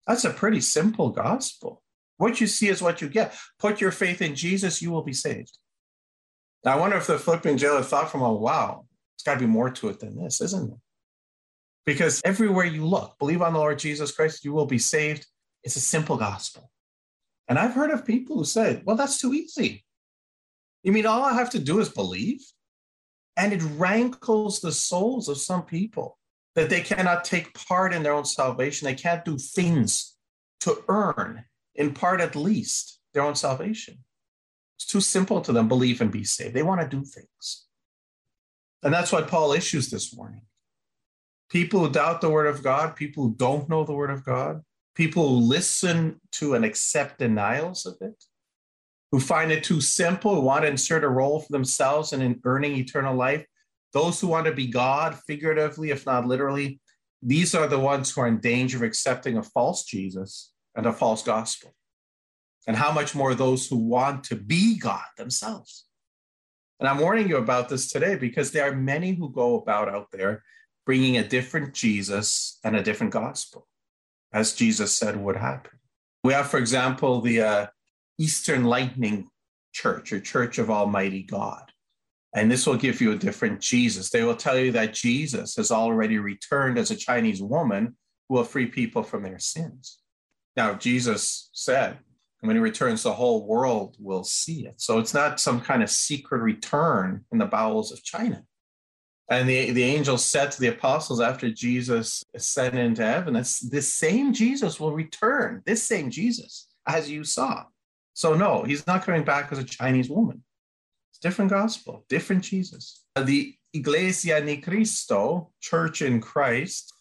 That's 0.07 0.25
a 0.25 0.31
pretty 0.31 0.61
simple 0.61 1.11
gospel. 1.11 1.83
What 2.17 2.41
you 2.41 2.47
see 2.47 2.69
is 2.69 2.83
what 2.83 3.01
you 3.01 3.09
get. 3.09 3.37
Put 3.59 3.81
your 3.81 3.91
faith 3.91 4.23
in 4.23 4.35
Jesus, 4.35 4.81
you 4.83 4.91
will 4.91 5.03
be 5.03 5.13
saved. 5.13 5.59
Now, 6.65 6.73
I 6.73 6.81
wonder 6.81 6.97
if 6.97 7.07
the 7.07 7.19
Philippian 7.19 7.59
jailer 7.59 7.83
thought 7.83 8.11
from 8.11 8.23
a 8.23 8.33
wow, 8.33 8.87
it's 9.15 9.23
got 9.23 9.35
to 9.35 9.41
be 9.41 9.47
more 9.47 9.71
to 9.71 9.89
it 9.89 10.01
than 10.01 10.17
this, 10.17 10.41
isn't 10.41 10.73
it? 10.73 10.79
Because 11.85 12.21
everywhere 12.25 12.65
you 12.65 12.85
look, 12.85 13.17
believe 13.19 13.43
on 13.43 13.53
the 13.53 13.61
Lord 13.61 13.79
Jesus 13.79 14.11
Christ, 14.11 14.45
you 14.45 14.53
will 14.53 14.67
be 14.67 14.79
saved. 14.79 15.27
It's 15.63 15.77
a 15.77 15.81
simple 15.81 16.17
gospel. 16.17 16.71
And 17.49 17.59
I've 17.59 17.75
heard 17.75 17.91
of 17.91 18.05
people 18.05 18.37
who 18.37 18.45
said, 18.45 18.83
well, 18.85 18.97
that's 18.97 19.21
too 19.21 19.33
easy. 19.33 19.85
You 20.83 20.93
mean 20.93 21.07
all 21.07 21.23
I 21.23 21.35
have 21.35 21.51
to 21.51 21.61
do 21.61 21.79
is 21.79 21.89
believe? 21.89 22.41
And 23.37 23.53
it 23.53 23.63
rankles 23.77 24.61
the 24.61 24.73
souls 24.73 25.29
of 25.29 25.39
some 25.39 25.65
people 25.65 26.19
that 26.55 26.71
they 26.71 26.81
cannot 26.81 27.25
take 27.25 27.53
part 27.55 27.93
in 27.93 28.03
their 28.03 28.15
own 28.15 28.25
salvation. 28.25 28.87
They 28.87 28.95
can't 28.95 29.25
do 29.25 29.37
things 29.37 30.17
to 30.61 30.83
earn 30.89 31.45
in 31.75 31.93
part 31.93 32.21
at 32.21 32.35
least, 32.35 32.99
their 33.13 33.23
own 33.23 33.35
salvation. 33.35 33.99
It's 34.77 34.87
too 34.87 35.01
simple 35.01 35.41
to 35.43 35.53
them, 35.53 35.69
believe 35.69 36.01
and 36.01 36.11
be 36.11 36.25
saved. 36.25 36.55
They 36.55 36.63
want 36.63 36.81
to 36.81 36.89
do 36.89 37.05
things. 37.05 37.67
And 38.83 38.93
that's 38.93 39.13
why 39.13 39.23
Paul 39.23 39.53
issues 39.53 39.91
this 39.91 40.13
warning. 40.13 40.43
People 41.51 41.81
who 41.81 41.91
doubt 41.91 42.21
the 42.21 42.31
word 42.31 42.47
of 42.47 42.63
God, 42.63 42.97
people 42.97 43.25
who 43.25 43.35
don't 43.35 43.69
know 43.69 43.85
the 43.85 43.93
word 43.93 44.11
of 44.11 44.25
God, 44.25 44.63
people 44.95 45.29
who 45.29 45.37
listen 45.37 46.21
to 46.33 46.55
and 46.55 46.65
accept 46.65 47.19
denials 47.19 47.87
of 47.87 47.97
it, 48.01 48.25
who 49.17 49.21
find 49.21 49.51
it 49.51 49.65
too 49.65 49.81
simple, 49.81 50.35
who 50.35 50.41
want 50.43 50.63
to 50.63 50.69
insert 50.69 51.03
a 51.03 51.09
role 51.09 51.41
for 51.41 51.51
themselves 51.51 52.13
and 52.13 52.23
in 52.23 52.39
earning 52.45 52.77
eternal 52.77 53.17
life, 53.17 53.47
those 53.95 54.21
who 54.21 54.27
want 54.27 54.45
to 54.45 54.53
be 54.53 54.67
God, 54.67 55.19
figuratively, 55.27 55.89
if 55.89 56.05
not 56.05 56.27
literally, 56.27 56.81
these 57.23 57.55
are 57.55 57.67
the 57.67 57.79
ones 57.79 58.11
who 58.11 58.21
are 58.21 58.27
in 58.27 58.41
danger 58.41 58.77
of 58.77 58.83
accepting 58.83 59.39
a 59.39 59.43
false 59.43 59.87
Jesus 59.87 60.53
and 60.75 60.85
a 60.85 60.93
false 60.93 61.23
gospel. 61.23 61.75
And 62.67 62.77
how 62.77 62.93
much 62.93 63.15
more 63.15 63.35
those 63.35 63.67
who 63.67 63.79
want 63.79 64.23
to 64.25 64.37
be 64.37 64.79
God 64.79 65.07
themselves. 65.17 65.87
And 66.79 66.87
I'm 66.87 66.99
warning 66.99 67.27
you 67.27 67.39
about 67.39 67.71
this 67.71 67.91
today 67.91 68.17
because 68.17 68.51
there 68.51 68.71
are 68.71 68.77
many 68.77 69.15
who 69.15 69.33
go 69.33 69.59
about 69.59 69.89
out 69.89 70.09
there 70.13 70.43
bringing 70.85 71.17
a 71.17 71.27
different 71.27 71.73
Jesus 71.73 72.59
and 72.65 72.77
a 72.77 72.83
different 72.83 73.15
gospel, 73.15 73.67
as 74.35 74.55
Jesus 74.55 74.95
said 74.95 75.17
would 75.17 75.37
happen. 75.37 75.73
We 76.23 76.35
have, 76.35 76.49
for 76.49 76.59
example, 76.59 77.23
the 77.23 77.41
uh, 77.41 77.67
Eastern 78.19 78.65
Lightning 78.65 79.29
Church 79.73 80.13
or 80.13 80.21
Church 80.21 80.59
of 80.59 80.71
Almighty 80.71 81.23
God. 81.23 81.73
And 82.35 82.51
this 82.51 82.67
will 82.67 82.77
give 82.77 83.01
you 83.01 83.13
a 83.13 83.17
different 83.17 83.61
Jesus. 83.61 84.11
They 84.11 84.23
will 84.23 84.37
tell 84.37 84.59
you 84.59 84.73
that 84.73 84.95
Jesus 84.95 85.57
has 85.57 85.71
already 85.71 86.19
returned 86.19 86.79
as 86.79 86.91
a 86.91 86.97
Chinese 86.97 87.43
woman 87.43 87.97
who 88.29 88.35
will 88.35 88.45
free 88.45 88.67
people 88.67 89.03
from 89.03 89.23
their 89.23 89.39
sins. 89.39 89.99
Now, 90.57 90.75
Jesus 90.75 91.51
said, 91.53 91.99
when 92.41 92.57
he 92.57 92.61
returns, 92.61 93.03
the 93.03 93.13
whole 93.13 93.47
world 93.47 93.97
will 93.99 94.25
see 94.25 94.67
it. 94.67 94.81
So 94.81 94.99
it's 94.99 95.15
not 95.15 95.41
some 95.41 95.61
kind 95.61 95.83
of 95.83 95.91
secret 95.91 96.43
return 96.43 97.25
in 97.33 97.39
the 97.39 97.47
bowels 97.47 97.93
of 97.93 98.03
China. 98.03 98.45
And 99.31 99.49
the, 99.49 99.73
the 99.73 99.83
angel 99.83 100.19
said 100.19 100.53
to 100.53 100.61
the 100.61 100.69
apostles 100.69 101.21
after 101.21 101.51
Jesus 101.51 102.23
ascended 102.35 102.85
into 102.85 103.05
heaven, 103.05 103.35
this, 103.35 103.59
this 103.61 103.93
same 103.93 104.33
Jesus 104.33 104.79
will 104.79 104.93
return, 104.93 105.63
this 105.67 105.83
same 105.83 106.11
Jesus, 106.11 106.69
as 106.87 107.11
you 107.11 107.25
saw. 107.25 107.65
So, 108.17 108.33
no, 108.33 108.63
he's 108.63 108.87
not 108.87 109.05
coming 109.05 109.25
back 109.25 109.53
as 109.53 109.59
a 109.59 109.65
Chinese 109.65 110.09
woman. 110.09 110.43
It's 111.11 111.19
different 111.19 111.51
gospel, 111.51 112.07
different 112.09 112.43
Jesus. 112.45 113.05
The 113.15 113.55
Iglesia 113.75 114.41
ni 114.41 114.57
Cristo, 114.57 115.53
church 115.61 116.01
in 116.01 116.23
Christ, 116.23 116.95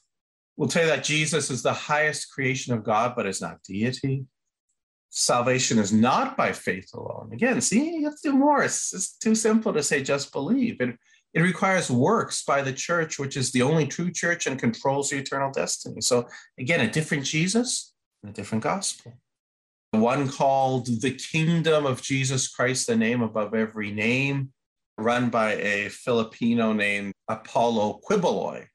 will 0.58 0.68
tell 0.68 0.84
you 0.84 0.90
that 0.90 1.06
Jesus 1.06 1.50
is 1.50 1.64
the 1.64 1.72
highest 1.72 2.34
creation 2.34 2.74
of 2.74 2.84
God, 2.84 3.14
but 3.16 3.26
is 3.26 3.40
not 3.40 3.64
deity. 3.64 4.26
Salvation 5.10 5.80
is 5.80 5.94
not 5.94 6.36
by 6.36 6.52
faith 6.52 6.90
alone. 6.94 7.30
Again, 7.32 7.62
see, 7.62 7.96
you 7.96 8.04
have 8.04 8.20
to 8.20 8.32
do 8.32 8.34
more. 8.34 8.62
It's, 8.64 8.94
it's 8.94 9.18
too 9.18 9.36
simple 9.36 9.72
to 9.72 9.84
say 9.84 10.04
just 10.04 10.34
believe. 10.34 10.82
It, 10.82 10.98
it 11.34 11.40
requires 11.40 11.90
works 11.90 12.44
by 12.44 12.62
the 12.62 12.74
church, 12.74 13.18
which 13.20 13.38
is 13.38 13.54
the 13.54 13.62
only 13.62 13.88
true 13.88 14.12
church 14.12 14.48
and 14.48 14.60
controls 14.60 15.14
your 15.14 15.22
eternal 15.22 15.52
destiny. 15.54 16.02
So, 16.02 16.28
again, 16.60 16.82
a 16.82 16.92
different 16.92 17.24
Jesus 17.24 17.94
and 18.22 18.32
a 18.32 18.34
different 18.34 18.66
gospel. 18.66 19.14
One 20.02 20.30
called 20.30 20.88
the 21.02 21.12
Kingdom 21.12 21.86
of 21.86 22.02
Jesus 22.02 22.48
Christ, 22.48 22.88
the 22.88 22.96
name 22.96 23.22
above 23.22 23.54
every 23.54 23.92
name, 23.92 24.52
run 24.98 25.30
by 25.30 25.54
a 25.54 25.90
Filipino 25.90 26.74
named 26.74 27.14
Apollo 27.28 28.02
Quiboloy. 28.08 28.68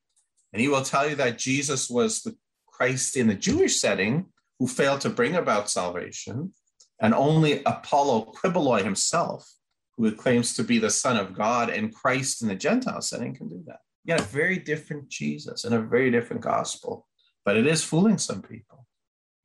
And 0.52 0.60
he 0.60 0.68
will 0.68 0.82
tell 0.82 1.08
you 1.08 1.16
that 1.16 1.38
Jesus 1.38 1.88
was 1.88 2.22
the 2.22 2.36
Christ 2.66 3.16
in 3.16 3.28
the 3.28 3.34
Jewish 3.34 3.80
setting 3.80 4.26
who 4.58 4.66
failed 4.66 5.00
to 5.02 5.10
bring 5.10 5.36
about 5.36 5.70
salvation, 5.70 6.52
and 7.00 7.14
only 7.14 7.62
Apollo 7.64 8.32
Quiboloy 8.36 8.82
himself 8.82 9.50
who 9.96 10.10
claims 10.12 10.54
to 10.54 10.64
be 10.64 10.78
the 10.78 10.90
Son 10.90 11.16
of 11.16 11.34
God 11.34 11.68
and 11.70 11.94
Christ 11.94 12.42
in 12.42 12.48
the 12.48 12.54
Gentile 12.54 13.02
setting 13.02 13.34
can 13.34 13.48
do 13.48 13.62
that. 13.66 13.80
You 14.04 14.14
a 14.14 14.22
very 14.22 14.58
different 14.58 15.08
Jesus 15.08 15.64
and 15.64 15.74
a 15.74 15.80
very 15.80 16.10
different 16.10 16.42
gospel, 16.42 17.06
but 17.44 17.56
it 17.56 17.66
is 17.66 17.84
fooling 17.84 18.18
some 18.18 18.40
people. 18.40 18.79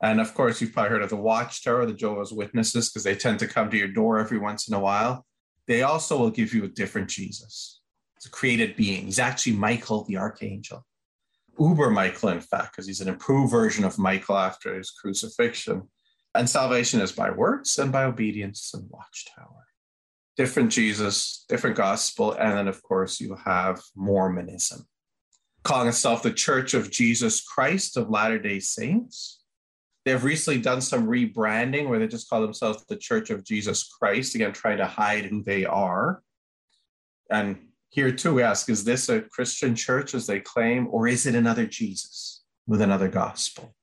And 0.05 0.21
of 0.21 0.35
course, 0.35 0.61
you've 0.61 0.71
probably 0.71 0.91
heard 0.91 1.01
of 1.01 1.09
the 1.09 1.15
Watchtower, 1.15 1.87
the 1.87 1.93
Jehovah's 1.93 2.31
Witnesses, 2.31 2.89
because 2.89 3.03
they 3.03 3.15
tend 3.15 3.39
to 3.39 3.47
come 3.47 3.71
to 3.71 3.77
your 3.77 3.87
door 3.87 4.19
every 4.19 4.37
once 4.37 4.67
in 4.67 4.75
a 4.75 4.79
while. 4.79 5.25
They 5.65 5.81
also 5.81 6.15
will 6.19 6.29
give 6.29 6.53
you 6.53 6.63
a 6.63 6.67
different 6.67 7.09
Jesus. 7.09 7.81
It's 8.15 8.27
a 8.27 8.29
created 8.29 8.75
being. 8.75 9.05
He's 9.05 9.17
actually 9.17 9.53
Michael 9.53 10.03
the 10.03 10.17
Archangel. 10.17 10.85
Uber 11.59 11.89
Michael, 11.89 12.29
in 12.29 12.39
fact, 12.39 12.73
because 12.73 12.85
he's 12.85 13.01
an 13.01 13.07
improved 13.07 13.51
version 13.51 13.83
of 13.83 13.97
Michael 13.97 14.37
after 14.37 14.75
his 14.75 14.91
crucifixion. 14.91 15.89
And 16.35 16.47
salvation 16.47 17.01
is 17.01 17.11
by 17.11 17.31
works 17.31 17.79
and 17.79 17.91
by 17.91 18.03
obedience 18.03 18.71
and 18.75 18.87
watchtower 18.89 19.65
different 20.37 20.71
Jesus, 20.71 21.45
different 21.47 21.77
gospel, 21.77 22.33
and 22.33 22.57
then, 22.57 22.67
of 22.67 22.81
course, 22.83 23.19
you 23.21 23.35
have 23.45 23.81
Mormonism, 23.95 24.85
calling 25.63 25.87
itself 25.87 26.23
the 26.23 26.33
Church 26.33 26.73
of 26.73 26.91
Jesus 26.91 27.41
Christ 27.41 27.95
of 27.97 28.09
Latter 28.09 28.39
day 28.39 28.59
Saints. 28.59 29.44
They've 30.05 30.23
recently 30.23 30.61
done 30.61 30.81
some 30.81 31.07
rebranding 31.07 31.89
where 31.89 31.97
they 31.97 32.07
just 32.07 32.29
call 32.29 32.41
themselves 32.41 32.85
the 32.85 32.95
Church 32.95 33.31
of 33.31 33.43
Jesus 33.43 33.83
Christ, 33.83 34.35
again, 34.35 34.53
trying 34.53 34.77
to 34.77 34.85
hide 34.85 35.25
who 35.25 35.43
they 35.43 35.65
are. 35.65 36.21
And 37.31 37.57
here, 37.89 38.11
too, 38.11 38.35
we 38.35 38.43
ask 38.43 38.69
is 38.69 38.83
this 38.83 39.09
a 39.09 39.21
Christian 39.21 39.75
church 39.75 40.13
as 40.13 40.27
they 40.27 40.39
claim, 40.39 40.87
or 40.91 41.07
is 41.07 41.25
it 41.25 41.33
another 41.33 41.65
Jesus 41.65 42.43
with 42.67 42.81
another 42.81 43.07
gospel? 43.07 43.73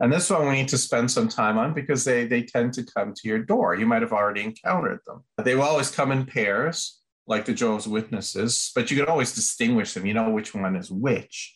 And 0.00 0.12
this 0.12 0.28
one 0.28 0.46
we 0.48 0.56
need 0.56 0.68
to 0.68 0.78
spend 0.78 1.10
some 1.10 1.28
time 1.28 1.56
on 1.56 1.72
because 1.72 2.04
they, 2.04 2.26
they 2.26 2.42
tend 2.42 2.74
to 2.74 2.84
come 2.84 3.14
to 3.14 3.28
your 3.28 3.38
door. 3.38 3.76
You 3.76 3.86
might 3.86 4.02
have 4.02 4.12
already 4.12 4.42
encountered 4.42 5.00
them. 5.06 5.22
They 5.42 5.54
will 5.54 5.62
always 5.62 5.90
come 5.90 6.10
in 6.10 6.26
pairs, 6.26 7.00
like 7.26 7.44
the 7.44 7.54
Jehovah's 7.54 7.88
Witnesses, 7.88 8.72
but 8.74 8.90
you 8.90 8.98
can 8.98 9.08
always 9.08 9.34
distinguish 9.34 9.94
them. 9.94 10.04
You 10.04 10.14
know 10.14 10.30
which 10.30 10.54
one 10.54 10.76
is 10.76 10.90
which 10.90 11.54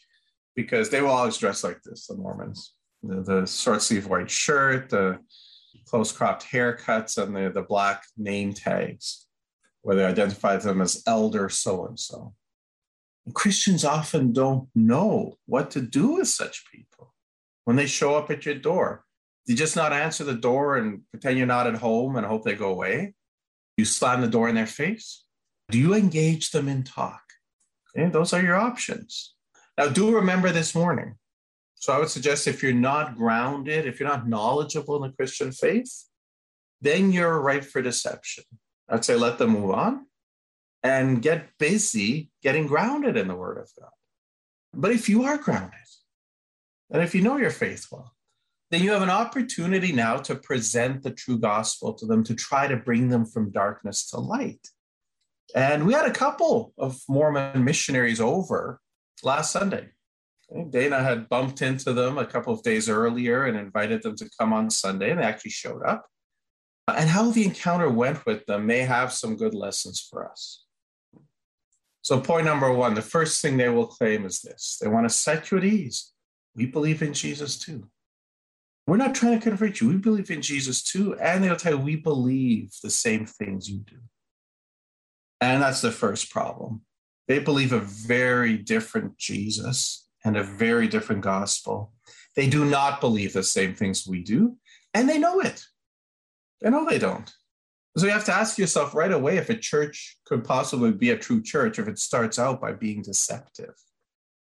because 0.54 0.90
they 0.90 1.02
will 1.02 1.10
always 1.10 1.36
dress 1.36 1.62
like 1.62 1.82
this, 1.82 2.06
the 2.06 2.16
Mormons. 2.16 2.72
The, 3.02 3.22
the 3.22 3.46
short 3.46 3.82
sleeve 3.82 4.06
white 4.06 4.30
shirt, 4.30 4.90
the 4.90 5.18
close 5.86 6.12
cropped 6.12 6.44
haircuts, 6.44 7.22
and 7.22 7.34
the, 7.34 7.50
the 7.50 7.62
black 7.62 8.04
name 8.16 8.52
tags, 8.52 9.26
where 9.82 9.96
they 9.96 10.04
identify 10.04 10.56
them 10.56 10.80
as 10.80 11.02
elder 11.06 11.48
so 11.48 11.86
and 11.86 11.98
so. 11.98 12.34
Christians 13.34 13.84
often 13.84 14.32
don't 14.32 14.68
know 14.74 15.36
what 15.46 15.70
to 15.72 15.80
do 15.80 16.14
with 16.14 16.28
such 16.28 16.64
people 16.72 17.14
when 17.64 17.76
they 17.76 17.86
show 17.86 18.16
up 18.16 18.30
at 18.30 18.46
your 18.46 18.54
door? 18.54 19.04
Do 19.46 19.52
you 19.52 19.58
just 19.58 19.76
not 19.76 19.92
answer 19.92 20.24
the 20.24 20.34
door 20.34 20.76
and 20.76 21.02
pretend 21.10 21.36
you're 21.36 21.46
not 21.46 21.66
at 21.66 21.74
home 21.74 22.16
and 22.16 22.26
hope 22.26 22.44
they 22.44 22.54
go 22.54 22.70
away? 22.70 23.12
You 23.76 23.84
slam 23.84 24.22
the 24.22 24.26
door 24.26 24.48
in 24.48 24.54
their 24.54 24.66
face? 24.66 25.24
Do 25.70 25.78
you 25.78 25.94
engage 25.94 26.50
them 26.50 26.66
in 26.66 26.82
talk? 26.82 27.20
Okay, 27.94 28.08
those 28.08 28.32
are 28.32 28.42
your 28.42 28.56
options. 28.56 29.34
Now, 29.76 29.88
do 29.88 30.14
remember 30.14 30.50
this 30.50 30.74
morning. 30.74 31.16
So, 31.78 31.92
I 31.92 31.98
would 31.98 32.10
suggest 32.10 32.46
if 32.46 32.62
you're 32.62 32.72
not 32.72 33.16
grounded, 33.16 33.86
if 33.86 34.00
you're 34.00 34.08
not 34.08 34.28
knowledgeable 34.28 34.96
in 34.96 35.10
the 35.10 35.16
Christian 35.16 35.52
faith, 35.52 36.04
then 36.80 37.12
you're 37.12 37.40
ripe 37.40 37.64
for 37.64 37.82
deception. 37.82 38.44
I'd 38.88 39.04
say 39.04 39.16
let 39.16 39.38
them 39.38 39.50
move 39.50 39.70
on 39.70 40.06
and 40.82 41.22
get 41.22 41.50
busy 41.58 42.30
getting 42.42 42.66
grounded 42.66 43.16
in 43.16 43.28
the 43.28 43.34
Word 43.34 43.58
of 43.58 43.70
God. 43.78 43.90
But 44.72 44.92
if 44.92 45.08
you 45.08 45.24
are 45.24 45.38
grounded, 45.38 45.74
and 46.90 47.02
if 47.02 47.14
you 47.14 47.22
know 47.22 47.36
your 47.36 47.50
faith 47.50 47.86
well, 47.90 48.14
then 48.70 48.82
you 48.82 48.92
have 48.92 49.02
an 49.02 49.10
opportunity 49.10 49.92
now 49.92 50.16
to 50.18 50.34
present 50.34 51.02
the 51.02 51.10
true 51.10 51.38
gospel 51.38 51.94
to 51.94 52.06
them, 52.06 52.22
to 52.24 52.34
try 52.34 52.66
to 52.66 52.76
bring 52.76 53.08
them 53.08 53.24
from 53.24 53.50
darkness 53.50 54.10
to 54.10 54.18
light. 54.18 54.68
And 55.54 55.86
we 55.86 55.94
had 55.94 56.06
a 56.06 56.12
couple 56.12 56.74
of 56.76 57.00
Mormon 57.08 57.64
missionaries 57.64 58.20
over 58.20 58.80
last 59.22 59.52
Sunday. 59.52 59.88
Dana 60.70 61.02
had 61.02 61.28
bumped 61.28 61.62
into 61.62 61.92
them 61.92 62.16
a 62.16 62.26
couple 62.26 62.54
of 62.54 62.62
days 62.62 62.88
earlier 62.88 63.44
and 63.44 63.56
invited 63.56 64.02
them 64.02 64.16
to 64.16 64.30
come 64.38 64.52
on 64.52 64.70
Sunday, 64.70 65.10
and 65.10 65.20
they 65.20 65.24
actually 65.24 65.50
showed 65.50 65.82
up. 65.84 66.06
Uh, 66.86 66.94
and 66.96 67.10
how 67.10 67.30
the 67.30 67.44
encounter 67.44 67.90
went 67.90 68.24
with 68.24 68.46
them 68.46 68.66
may 68.66 68.78
have 68.78 69.12
some 69.12 69.36
good 69.36 69.54
lessons 69.54 70.06
for 70.10 70.30
us. 70.30 70.64
So, 72.00 72.20
point 72.20 72.46
number 72.46 72.72
one 72.72 72.94
the 72.94 73.02
first 73.02 73.42
thing 73.42 73.56
they 73.58 73.68
will 73.68 73.86
claim 73.86 74.24
is 74.24 74.40
this 74.40 74.78
they 74.80 74.88
want 74.88 75.06
to 75.06 75.14
set 75.14 75.50
you 75.50 75.58
at 75.58 75.64
ease 75.64 76.12
we 76.58 76.66
believe 76.66 77.02
in 77.02 77.14
Jesus 77.14 77.56
too. 77.56 77.88
We're 78.86 78.96
not 78.96 79.14
trying 79.14 79.38
to 79.38 79.42
convert 79.42 79.80
you. 79.80 79.88
We 79.88 79.96
believe 79.96 80.30
in 80.30 80.42
Jesus 80.42 80.82
too. 80.82 81.16
And 81.20 81.44
they'll 81.44 81.54
tell 81.54 81.74
you, 81.74 81.78
we 81.78 81.96
believe 81.96 82.72
the 82.82 82.90
same 82.90 83.26
things 83.26 83.70
you 83.70 83.78
do. 83.78 83.98
And 85.40 85.62
that's 85.62 85.82
the 85.82 85.92
first 85.92 86.32
problem. 86.32 86.80
They 87.28 87.38
believe 87.38 87.72
a 87.72 87.78
very 87.78 88.58
different 88.58 89.18
Jesus 89.18 90.07
and 90.24 90.36
a 90.36 90.42
very 90.42 90.88
different 90.88 91.22
gospel. 91.22 91.92
They 92.36 92.48
do 92.48 92.64
not 92.64 93.00
believe 93.00 93.32
the 93.32 93.42
same 93.42 93.74
things 93.74 94.06
we 94.06 94.22
do, 94.22 94.56
and 94.94 95.08
they 95.08 95.18
know 95.18 95.40
it. 95.40 95.64
They 96.60 96.70
know 96.70 96.88
they 96.88 96.98
don't. 96.98 97.32
So 97.96 98.06
you 98.06 98.12
have 98.12 98.24
to 98.26 98.34
ask 98.34 98.58
yourself 98.58 98.94
right 98.94 99.10
away 99.10 99.38
if 99.38 99.50
a 99.50 99.56
church 99.56 100.18
could 100.24 100.44
possibly 100.44 100.92
be 100.92 101.10
a 101.10 101.18
true 101.18 101.42
church 101.42 101.78
if 101.78 101.88
it 101.88 101.98
starts 101.98 102.38
out 102.38 102.60
by 102.60 102.72
being 102.72 103.02
deceptive. 103.02 103.74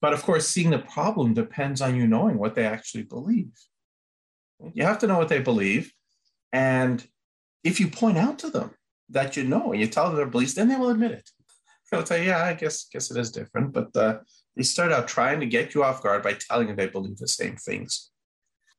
But 0.02 0.14
of 0.14 0.24
course, 0.24 0.48
seeing 0.48 0.72
the 0.72 0.80
problem 0.80 1.34
depends 1.34 1.82
on 1.82 1.96
you 1.96 2.06
knowing 2.06 2.38
what 2.38 2.56
they 2.56 2.66
actually 2.66 3.04
believe. 3.04 3.54
You 4.74 4.84
have 4.84 5.00
to 5.00 5.08
know 5.08 5.18
what 5.18 5.30
they 5.30 5.40
believe. 5.40 5.94
And 6.52 7.06
if 7.64 7.80
you 7.80 7.88
point 7.88 8.18
out 8.18 8.40
to 8.40 8.50
them 8.50 8.72
that 9.10 9.38
you 9.38 9.44
know 9.44 9.72
and 9.72 9.80
you 9.80 9.88
tell 9.88 10.08
them 10.08 10.16
their 10.16 10.26
beliefs, 10.26 10.54
then 10.54 10.68
they 10.68 10.76
will 10.76 10.90
admit 10.90 11.12
it. 11.12 11.30
They'll 11.92 12.06
say, 12.06 12.26
yeah, 12.26 12.44
I 12.44 12.54
guess 12.54 12.88
guess 12.92 13.12
it 13.12 13.18
is 13.18 13.32
different. 13.32 13.74
But 13.74 13.96
uh, 13.96 14.20
they 14.56 14.64
start 14.64 14.92
out 14.92 15.08
trying 15.08 15.40
to 15.42 15.46
get 15.46 15.76
you 15.76 15.84
off 15.84 16.02
guard 16.02 16.24
by 16.24 16.34
telling 16.34 16.70
you 16.70 16.76
they 16.76 16.88
believe 16.88 17.18
the 17.18 17.28
same 17.28 17.56
things. 17.56 18.12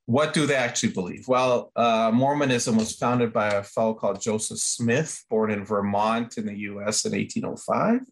What 0.06 0.32
do 0.32 0.46
they 0.46 0.54
actually 0.54 0.92
believe? 0.92 1.26
Well, 1.26 1.72
uh, 1.75 2.12
Mormonism 2.14 2.76
was 2.76 2.94
founded 2.94 3.32
by 3.32 3.48
a 3.48 3.64
fellow 3.64 3.94
called 3.94 4.20
Joseph 4.20 4.58
Smith, 4.58 5.25
born 5.28 5.50
in 5.50 5.64
Vermont 5.64 6.38
in 6.38 6.46
the 6.46 6.56
US 6.58 7.04
in 7.04 7.12
1805. 7.12 8.02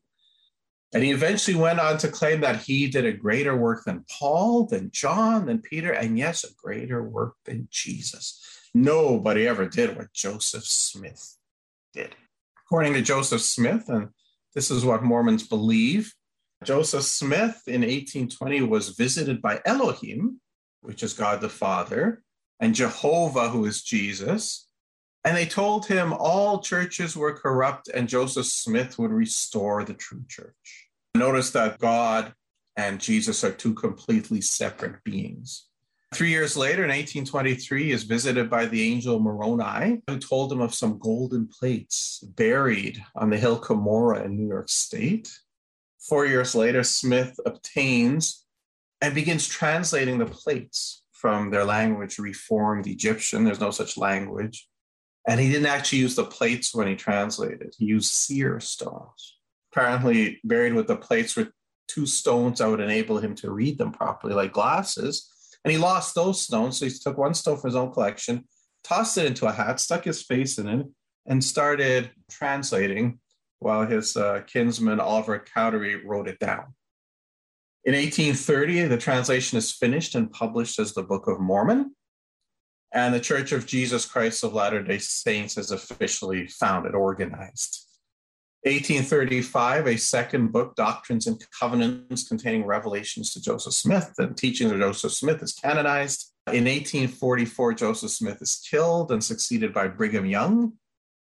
And 0.92 1.02
he 1.02 1.10
eventually 1.10 1.56
went 1.56 1.80
on 1.80 1.98
to 1.98 2.08
claim 2.08 2.40
that 2.40 2.62
he 2.62 2.88
did 2.88 3.04
a 3.04 3.12
greater 3.12 3.56
work 3.56 3.84
than 3.84 4.04
Paul, 4.08 4.66
than 4.66 4.92
John, 4.92 5.46
than 5.46 5.58
Peter, 5.58 5.92
and 5.92 6.16
yes, 6.16 6.44
a 6.44 6.54
greater 6.56 7.02
work 7.02 7.34
than 7.44 7.68
Jesus. 7.70 8.40
Nobody 8.74 9.46
ever 9.46 9.66
did 9.66 9.96
what 9.96 10.12
Joseph 10.12 10.64
Smith 10.64 11.36
did. 11.92 12.14
According 12.66 12.94
to 12.94 13.02
Joseph 13.02 13.42
Smith, 13.42 13.88
and 13.88 14.10
this 14.54 14.70
is 14.70 14.84
what 14.84 15.02
Mormons 15.02 15.46
believe, 15.46 16.12
Joseph 16.64 17.04
Smith 17.04 17.62
in 17.66 17.82
1820 17.82 18.62
was 18.62 18.90
visited 18.90 19.42
by 19.42 19.61
Elohim, 19.66 20.40
which 20.80 21.02
is 21.02 21.12
God 21.12 21.40
the 21.40 21.49
Father, 21.49 22.23
and 22.61 22.75
Jehovah, 22.75 23.49
who 23.49 23.66
is 23.66 23.82
Jesus, 23.82 24.68
and 25.25 25.37
they 25.37 25.46
told 25.46 25.87
him 25.87 26.12
all 26.12 26.61
churches 26.61 27.16
were 27.16 27.32
corrupt 27.32 27.88
and 27.88 28.08
Joseph 28.08 28.46
Smith 28.46 28.99
would 28.99 29.11
restore 29.11 29.82
the 29.82 29.94
true 29.94 30.23
church. 30.28 30.88
Notice 31.14 31.50
that 31.52 31.78
God 31.78 32.34
and 32.76 33.00
Jesus 33.00 33.42
are 33.42 33.52
two 33.52 33.73
completely 33.73 34.42
separate 34.42 35.02
beings. 35.02 35.66
Three 36.14 36.30
years 36.30 36.56
later, 36.56 36.85
in 36.85 36.90
1823, 36.90 37.85
he 37.85 37.90
is 37.92 38.04
visited 38.04 38.49
by 38.49 38.66
the 38.66 38.83
angel 38.92 39.21
Moroni, 39.21 40.02
who 40.06 40.18
told 40.18 40.52
him 40.52 40.61
of 40.61 40.75
some 40.75 40.99
golden 40.99 41.49
plates 41.49 42.23
buried 42.37 43.02
on 43.16 43.30
the 43.30 43.37
hill 43.37 43.61
Cumorah 43.61 44.25
in 44.25 44.37
New 44.37 44.49
York 44.49 44.68
State. 44.68 45.30
Four 46.09 46.26
years 46.26 46.54
later, 46.54 46.83
Smith 46.85 47.38
obtains 47.44 48.44
and 49.00 49.14
begins 49.14 49.49
translating 49.49 50.18
the 50.18 50.26
plates 50.26 51.04
from 51.12 51.50
their 51.50 51.64
language, 51.64 52.18
Reformed 52.18 52.87
Egyptian. 52.87 53.44
There's 53.44 53.61
no 53.61 53.71
such 53.71 53.97
language 53.97 54.68
and 55.26 55.40
he 55.40 55.50
didn't 55.50 55.66
actually 55.66 56.00
use 56.00 56.16
the 56.16 56.25
plates 56.25 56.75
when 56.75 56.87
he 56.87 56.97
translated, 56.97 57.75
he 57.78 57.87
used 57.87 58.12
seer 58.12 58.61
stones. 58.61 59.38
Apparently, 59.73 60.40
buried 60.44 60.75
with 60.75 60.87
the 60.87 60.97
plates 60.97 61.37
were 61.37 61.52
two 61.88 62.06
stones 62.06 62.59
that 62.59 62.68
would 62.68 62.80
enable 62.80 63.18
him 63.18 63.35
to 63.37 63.50
read 63.50 63.78
them 63.78 63.92
properly, 63.92 64.35
like 64.35 64.52
glasses. 64.52 65.30
And 65.64 65.73
he 65.73 65.78
lost 65.78 66.14
those 66.14 66.42
stones. 66.42 66.78
So 66.78 66.87
he 66.87 66.92
took 66.92 67.16
one 67.16 67.35
stone 67.35 67.56
from 67.56 67.68
his 67.68 67.76
own 67.76 67.92
collection, 67.92 68.44
tossed 68.83 69.16
it 69.18 69.26
into 69.26 69.47
a 69.47 69.52
hat, 69.52 69.80
stuck 69.80 70.04
his 70.04 70.23
face 70.23 70.59
in 70.59 70.68
it, 70.68 70.87
and 71.26 71.42
started 71.42 72.11
translating 72.30 73.18
while 73.61 73.87
his 73.87 74.16
uh, 74.16 74.42
kinsman 74.47 75.00
Oliver 75.00 75.38
Cowdery 75.38 76.04
wrote 76.04 76.28
it 76.28 76.38
down. 76.38 76.75
In 77.85 77.94
1830, 77.94 78.85
the 78.85 78.99
translation 78.99 79.59
is 79.59 79.73
finished 79.73 80.14
and 80.14 80.30
published 80.30 80.78
as 80.78 80.92
the 80.92 81.02
Book 81.02 81.26
of 81.26 81.40
Mormon 81.40 81.94
and 82.92 83.12
the 83.12 83.21
Church 83.21 83.52
of 83.52 83.66
Jesus 83.66 84.06
Christ 84.06 84.44
of 84.44 84.54
Latter 84.54 84.83
day 84.83 84.99
Saints 84.99 85.59
is 85.59 85.71
officially 85.71 86.47
founded, 86.47 86.94
organized. 86.94 87.93
1835, 88.64 89.87
a 89.88 89.99
second 89.99 90.50
book, 90.50 90.75
Doctrines 90.75 91.26
and 91.26 91.38
Covenants, 91.50 92.26
containing 92.26 92.64
revelations 92.64 93.30
to 93.35 93.42
Joseph 93.42 93.75
Smith 93.75 94.14
and 94.16 94.35
teachings 94.35 94.73
of 94.73 94.78
Joseph 94.78 95.12
Smith, 95.12 95.42
is 95.42 95.53
canonized. 95.53 96.33
In 96.46 96.64
1844, 96.64 97.74
Joseph 97.74 98.11
Smith 98.11 98.40
is 98.40 98.66
killed 98.70 99.12
and 99.12 99.22
succeeded 99.22 99.74
by 99.74 99.88
Brigham 99.88 100.24
Young. 100.24 100.72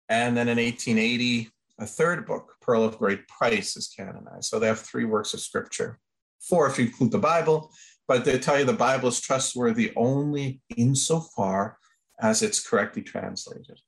And 0.07 0.37
then 0.37 0.49
in 0.49 0.59
1880, 0.59 1.49
a 1.79 1.85
third 1.87 2.27
book, 2.27 2.57
Pearl 2.61 2.83
of 2.83 2.99
Great 2.99 3.27
Price, 3.27 3.75
is 3.75 3.87
canonized. 3.87 4.45
So 4.45 4.59
they 4.59 4.67
have 4.67 4.79
three 4.79 5.05
works 5.05 5.33
of 5.33 5.39
scripture, 5.39 5.97
four 6.39 6.67
if 6.67 6.77
you 6.77 6.85
include 6.85 7.09
the 7.09 7.17
Bible, 7.17 7.71
but 8.07 8.23
they 8.23 8.37
tell 8.37 8.59
you 8.59 8.65
the 8.65 8.73
Bible 8.73 9.09
is 9.09 9.19
trustworthy 9.19 9.93
only 9.95 10.61
insofar 10.77 11.79
as 12.19 12.43
it's 12.43 12.59
correctly 12.59 13.01
translated. 13.01 13.79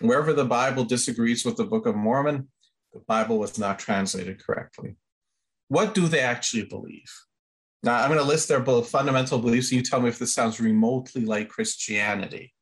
Wherever 0.00 0.32
the 0.32 0.44
Bible 0.44 0.84
disagrees 0.84 1.44
with 1.44 1.56
the 1.56 1.64
Book 1.64 1.86
of 1.86 1.94
Mormon, 1.94 2.48
the 2.92 3.00
Bible 3.00 3.38
was 3.38 3.58
not 3.58 3.78
translated 3.78 4.44
correctly. 4.44 4.96
What 5.68 5.94
do 5.94 6.08
they 6.08 6.20
actually 6.20 6.64
believe? 6.64 7.10
Now, 7.82 7.96
I'm 7.96 8.08
going 8.08 8.20
to 8.20 8.26
list 8.26 8.48
their 8.48 8.62
fundamental 8.62 9.38
beliefs, 9.38 9.72
you 9.72 9.82
tell 9.82 10.00
me 10.00 10.08
if 10.08 10.18
this 10.18 10.34
sounds 10.34 10.60
remotely 10.60 11.24
like 11.24 11.48
Christianity. 11.48 12.52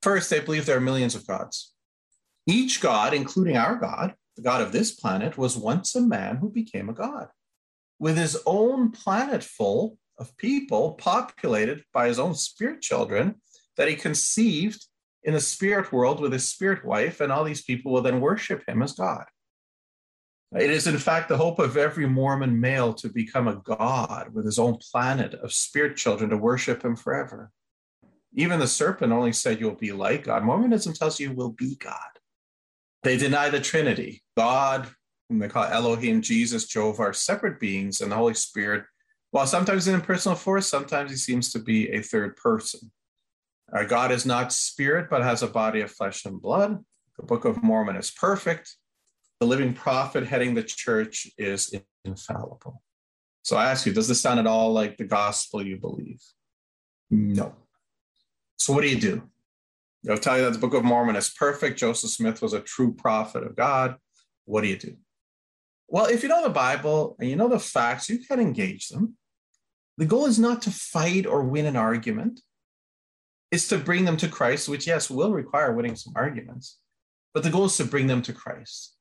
First, 0.00 0.30
they 0.30 0.40
believe 0.40 0.64
there 0.64 0.78
are 0.78 0.80
millions 0.80 1.14
of 1.14 1.26
gods. 1.26 1.74
Each 2.46 2.80
god, 2.80 3.14
including 3.14 3.56
our 3.56 3.76
God, 3.76 4.14
the 4.36 4.42
God 4.42 4.62
of 4.62 4.72
this 4.72 4.92
planet, 4.92 5.36
was 5.36 5.56
once 5.56 5.94
a 5.94 6.00
man 6.00 6.36
who 6.36 6.50
became 6.50 6.88
a 6.88 6.94
god. 6.94 7.28
With 7.98 8.16
his 8.16 8.40
own 8.46 8.90
planet 8.90 9.44
full 9.44 9.98
of 10.18 10.36
people 10.38 10.94
populated 10.94 11.84
by 11.92 12.08
his 12.08 12.18
own 12.18 12.34
spirit 12.34 12.80
children 12.80 13.36
that 13.76 13.88
he 13.88 13.94
conceived 13.94 14.86
in 15.22 15.34
the 15.34 15.40
spirit 15.40 15.92
world 15.92 16.20
with 16.20 16.32
his 16.32 16.48
spirit 16.48 16.84
wife, 16.84 17.20
and 17.20 17.30
all 17.30 17.44
these 17.44 17.62
people 17.62 17.92
will 17.92 18.02
then 18.02 18.20
worship 18.20 18.64
him 18.66 18.82
as 18.82 18.92
God. 18.92 19.24
It 20.54 20.70
is, 20.70 20.86
in 20.86 20.98
fact, 20.98 21.28
the 21.28 21.36
hope 21.36 21.58
of 21.58 21.76
every 21.76 22.06
Mormon 22.06 22.60
male 22.60 22.92
to 22.94 23.08
become 23.08 23.48
a 23.48 23.56
God 23.56 24.34
with 24.34 24.44
his 24.44 24.58
own 24.58 24.76
planet 24.76 25.34
of 25.34 25.52
spirit 25.52 25.96
children 25.96 26.30
to 26.30 26.36
worship 26.36 26.84
him 26.84 26.94
forever. 26.94 27.50
Even 28.34 28.60
the 28.60 28.66
serpent 28.66 29.12
only 29.12 29.32
said 29.32 29.60
you'll 29.60 29.74
be 29.74 29.92
like 29.92 30.24
God. 30.24 30.44
Mormonism 30.44 30.92
tells 30.92 31.18
you 31.18 31.30
you 31.30 31.34
will 31.34 31.52
be 31.52 31.76
God. 31.76 31.96
They 33.02 33.16
deny 33.16 33.48
the 33.48 33.60
Trinity. 33.60 34.22
God, 34.36 34.88
whom 35.28 35.38
they 35.38 35.48
call 35.48 35.64
Elohim, 35.64 36.20
Jesus, 36.22 36.66
Jove, 36.66 37.00
are 37.00 37.12
separate 37.12 37.58
beings, 37.58 38.00
and 38.00 38.12
the 38.12 38.16
Holy 38.16 38.34
Spirit 38.34 38.84
while 39.32 39.46
sometimes 39.46 39.88
in 39.88 39.94
impersonal 39.94 40.36
force, 40.36 40.68
sometimes 40.68 41.10
he 41.10 41.16
seems 41.16 41.52
to 41.52 41.58
be 41.58 41.90
a 41.90 42.02
third 42.02 42.36
person. 42.36 42.92
Our 43.72 43.86
God 43.86 44.12
is 44.12 44.26
not 44.26 44.52
spirit, 44.52 45.08
but 45.08 45.22
has 45.22 45.42
a 45.42 45.46
body 45.46 45.80
of 45.80 45.90
flesh 45.90 46.26
and 46.26 46.40
blood. 46.40 46.84
The 47.16 47.24
Book 47.24 47.46
of 47.46 47.62
Mormon 47.62 47.96
is 47.96 48.10
perfect. 48.10 48.76
The 49.42 49.48
living 49.48 49.74
prophet 49.74 50.24
heading 50.24 50.54
the 50.54 50.62
church 50.62 51.26
is 51.36 51.74
infallible. 52.04 52.80
So 53.42 53.56
I 53.56 53.72
ask 53.72 53.84
you, 53.84 53.92
does 53.92 54.06
this 54.06 54.20
sound 54.20 54.38
at 54.38 54.46
all 54.46 54.72
like 54.72 54.96
the 54.96 55.04
gospel 55.04 55.66
you 55.66 55.78
believe? 55.78 56.22
No. 57.10 57.52
So 58.56 58.72
what 58.72 58.82
do 58.82 58.88
you 58.88 59.00
do? 59.00 59.28
I'll 60.08 60.16
tell 60.16 60.38
you 60.38 60.44
that 60.44 60.52
the 60.52 60.60
Book 60.60 60.74
of 60.74 60.84
Mormon 60.84 61.16
is 61.16 61.28
perfect. 61.28 61.76
Joseph 61.76 62.10
Smith 62.10 62.40
was 62.40 62.52
a 62.52 62.60
true 62.60 62.94
prophet 62.94 63.42
of 63.42 63.56
God. 63.56 63.96
What 64.44 64.60
do 64.60 64.68
you 64.68 64.76
do? 64.76 64.96
Well, 65.88 66.06
if 66.06 66.22
you 66.22 66.28
know 66.28 66.44
the 66.44 66.48
Bible 66.48 67.16
and 67.18 67.28
you 67.28 67.34
know 67.34 67.48
the 67.48 67.58
facts, 67.58 68.08
you 68.08 68.20
can 68.20 68.38
engage 68.38 68.90
them. 68.90 69.16
The 69.98 70.06
goal 70.06 70.26
is 70.26 70.38
not 70.38 70.62
to 70.62 70.70
fight 70.70 71.26
or 71.26 71.42
win 71.42 71.66
an 71.66 71.74
argument. 71.74 72.42
It's 73.50 73.66
to 73.70 73.78
bring 73.78 74.04
them 74.04 74.18
to 74.18 74.28
Christ, 74.28 74.68
which, 74.68 74.86
yes, 74.86 75.10
will 75.10 75.32
require 75.32 75.72
winning 75.72 75.96
some 75.96 76.12
arguments, 76.14 76.78
but 77.34 77.42
the 77.42 77.50
goal 77.50 77.64
is 77.64 77.76
to 77.78 77.84
bring 77.84 78.06
them 78.06 78.22
to 78.22 78.32
Christ. 78.32 78.98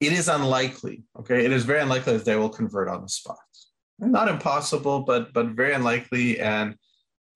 It 0.00 0.12
is 0.12 0.28
unlikely, 0.28 1.04
okay? 1.18 1.44
It 1.44 1.52
is 1.52 1.64
very 1.64 1.80
unlikely 1.80 2.14
that 2.14 2.24
they 2.24 2.36
will 2.36 2.48
convert 2.48 2.88
on 2.88 3.02
the 3.02 3.08
spot. 3.08 3.38
Not 3.98 4.28
impossible, 4.28 5.00
but 5.00 5.34
but 5.34 5.48
very 5.48 5.74
unlikely. 5.74 6.40
And 6.40 6.76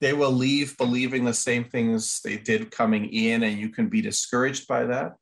they 0.00 0.14
will 0.14 0.32
leave 0.32 0.76
believing 0.78 1.24
the 1.24 1.34
same 1.34 1.64
things 1.64 2.20
they 2.24 2.36
did 2.38 2.70
coming 2.70 3.06
in, 3.12 3.42
and 3.42 3.58
you 3.58 3.68
can 3.68 3.88
be 3.88 4.00
discouraged 4.00 4.66
by 4.66 4.84
that. 4.84 5.12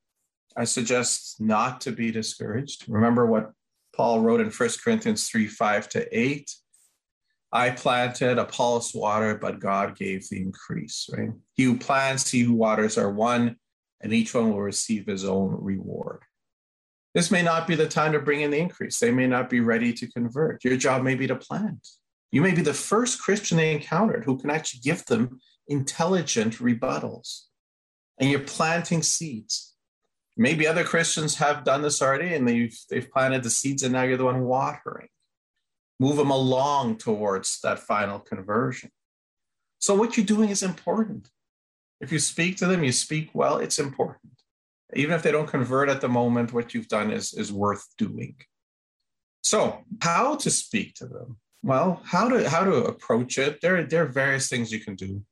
I 0.57 0.65
suggest 0.65 1.41
not 1.41 1.81
to 1.83 1.93
be 1.93 2.13
discouraged. 2.13 2.89
Remember 2.89 3.27
what 3.27 3.53
Paul 3.95 4.21
wrote 4.21 4.41
in 4.41 4.51
1 4.51 4.69
Corinthians 4.83 5.29
3 5.29 5.47
5 5.49 5.89
to 5.91 6.19
8. 6.19 6.51
I 7.55 7.71
planted, 7.71 8.39
Apollos 8.39 8.95
water, 8.95 9.37
but 9.37 9.61
God 9.61 9.97
gave 9.97 10.29
the 10.29 10.41
increase, 10.41 11.11
right? 11.13 11.31
He 11.55 11.65
who 11.65 11.79
plants, 11.79 12.31
he 12.31 12.41
who 12.41 12.55
waters 12.55 12.97
are 12.97 13.11
one, 13.11 13.57
and 14.01 14.13
each 14.13 14.33
one 14.33 14.51
will 14.51 14.63
receive 14.63 15.07
his 15.07 15.25
own 15.25 15.57
reward. 15.61 16.23
This 17.15 17.31
may 17.31 17.43
not 17.43 17.67
be 17.67 17.75
the 17.75 17.89
time 17.89 18.13
to 18.13 18.21
bring 18.21 18.41
in 18.41 18.51
the 18.51 18.59
increase. 18.59 18.99
They 18.99 19.11
may 19.11 19.27
not 19.27 19.51
be 19.51 19.61
ready 19.61 19.93
to 19.93 20.11
convert. 20.11 20.65
Your 20.65 20.77
job 20.77 21.03
may 21.03 21.15
be 21.15 21.27
to 21.27 21.37
plant. 21.37 21.87
You 22.31 22.41
may 22.41 22.55
be 22.55 22.63
the 22.63 22.73
first 22.73 23.21
Christian 23.21 23.59
they 23.59 23.73
encountered 23.73 24.25
who 24.25 24.39
can 24.39 24.51
actually 24.51 24.81
give 24.81 25.05
them 25.05 25.41
intelligent 25.69 26.55
rebuttals. 26.55 27.43
And 28.19 28.31
you're 28.31 28.41
planting 28.41 29.03
seeds. 29.03 29.75
Maybe 30.37 30.67
other 30.67 30.85
Christians 30.85 31.37
have 31.37 31.65
done 31.65 31.83
this 31.83 32.01
already 32.01 32.35
and 32.35 32.49
they've, 32.49 32.77
they've 32.89 33.11
planted 33.11 33.43
the 33.43 33.51
seeds 33.51 33.83
and 33.83 33.93
now 33.93 34.03
you're 34.03 34.17
the 34.17 34.25
one 34.25 34.45
watering 34.45 35.09
move 36.03 36.17
them 36.17 36.33
along 36.33 36.97
towards 36.97 37.61
that 37.63 37.79
final 37.79 38.19
conversion. 38.19 38.91
So, 39.79 39.95
what 39.95 40.17
you're 40.17 40.27
doing 40.27 40.51
is 40.51 40.63
important. 40.63 41.29
If 42.01 42.11
you 42.11 42.19
speak 42.19 42.57
to 42.57 42.67
them, 42.67 42.83
you 42.83 42.91
speak 42.91 43.31
well, 43.33 43.59
it's 43.59 43.79
important. 43.79 44.22
Even 44.95 45.15
if 45.15 45.23
they 45.23 45.33
don't 45.33 45.49
convert 45.49 45.89
at 45.89 46.01
the 46.01 46.09
moment, 46.09 46.53
what 46.53 46.75
you've 46.75 46.89
done 46.89 47.11
is, 47.11 47.33
is 47.35 47.53
worth 47.53 47.87
doing. 47.97 48.37
So, 49.43 49.85
how 50.01 50.37
to 50.37 50.51
speak 50.51 50.95
to 50.97 51.07
them? 51.07 51.39
Well, 51.63 52.01
how 52.05 52.29
to 52.29 52.49
how 52.49 52.65
to 52.65 52.85
approach 52.85 53.39
it? 53.39 53.61
There, 53.61 53.85
there 53.85 54.03
are 54.03 54.09
various 54.09 54.49
things 54.49 54.73
you 54.73 54.81
can 54.81 54.97
do. 54.97 55.23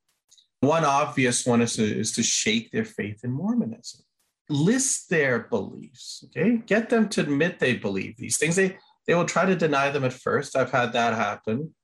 One 0.61 0.85
obvious 0.85 1.47
one 1.47 1.63
is 1.63 1.75
to, 1.77 1.85
is 1.85 2.13
to 2.13 2.23
shake 2.23 2.71
their 2.71 2.85
faith 2.85 3.21
in 3.25 3.33
Mormonism. 3.33 4.03
List 4.49 5.09
their 5.09 5.41
beliefs, 5.41 6.25
okay? 6.27 6.59
Get 6.59 6.91
them 6.91 7.09
to 7.11 7.23
admit 7.23 7.59
they 7.59 7.77
believe 7.77 8.17
these 8.17 8.37
things. 8.37 8.57
They, 8.57 8.77
they 9.07 9.15
will 9.15 9.25
try 9.25 9.47
to 9.47 9.57
deny 9.57 9.91
them 9.91 10.05
at 10.05 10.13
first. 10.13 10.57
I've 10.57 10.71
had 10.71 10.93
that 10.93 11.15
happen. 11.15 11.75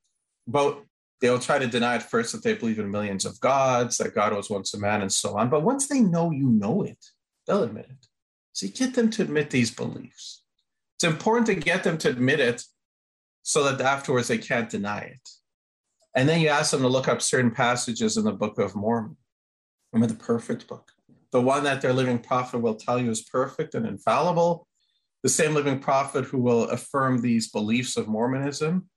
But 0.46 0.82
they'll 1.20 1.38
try 1.38 1.58
to 1.58 1.66
deny 1.66 1.94
at 1.94 2.02
first 2.02 2.32
that 2.32 2.42
they 2.42 2.54
believe 2.54 2.78
in 2.78 2.90
millions 2.90 3.24
of 3.24 3.40
gods, 3.40 3.98
that 3.98 4.14
God 4.14 4.34
was 4.34 4.50
once 4.50 4.74
a 4.74 4.78
man, 4.78 5.00
and 5.00 5.12
so 5.12 5.38
on. 5.38 5.48
But 5.48 5.62
once 5.62 5.88
they 5.88 6.00
know 6.00 6.30
you 6.30 6.48
know 6.50 6.82
it, 6.82 6.98
they'll 7.46 7.62
admit 7.62 7.86
it. 7.90 8.06
So 8.52 8.66
you 8.66 8.72
get 8.72 8.94
them 8.94 9.10
to 9.10 9.22
admit 9.22 9.50
these 9.50 9.70
beliefs. 9.70 10.42
It's 10.96 11.04
important 11.04 11.46
to 11.46 11.54
get 11.54 11.84
them 11.84 11.98
to 11.98 12.08
admit 12.08 12.40
it 12.40 12.64
so 13.42 13.64
that 13.64 13.80
afterwards 13.80 14.28
they 14.28 14.38
can't 14.38 14.70
deny 14.70 15.00
it. 15.00 15.28
And 16.14 16.28
then 16.28 16.40
you 16.40 16.48
ask 16.48 16.70
them 16.70 16.80
to 16.80 16.88
look 16.88 17.08
up 17.08 17.20
certain 17.20 17.50
passages 17.50 18.16
in 18.16 18.24
the 18.24 18.32
Book 18.32 18.58
of 18.58 18.74
Mormon. 18.74 19.16
Remember 19.92 20.12
the 20.12 20.18
perfect 20.18 20.66
book, 20.66 20.90
the 21.30 21.40
one 21.40 21.64
that 21.64 21.82
their 21.82 21.92
living 21.92 22.18
prophet 22.18 22.58
will 22.58 22.74
tell 22.74 22.98
you 22.98 23.10
is 23.10 23.22
perfect 23.22 23.74
and 23.74 23.86
infallible, 23.86 24.66
the 25.22 25.28
same 25.28 25.54
living 25.54 25.78
prophet 25.78 26.24
who 26.24 26.38
will 26.38 26.64
affirm 26.64 27.20
these 27.20 27.50
beliefs 27.50 27.96
of 27.96 28.08
Mormonism. 28.08 28.88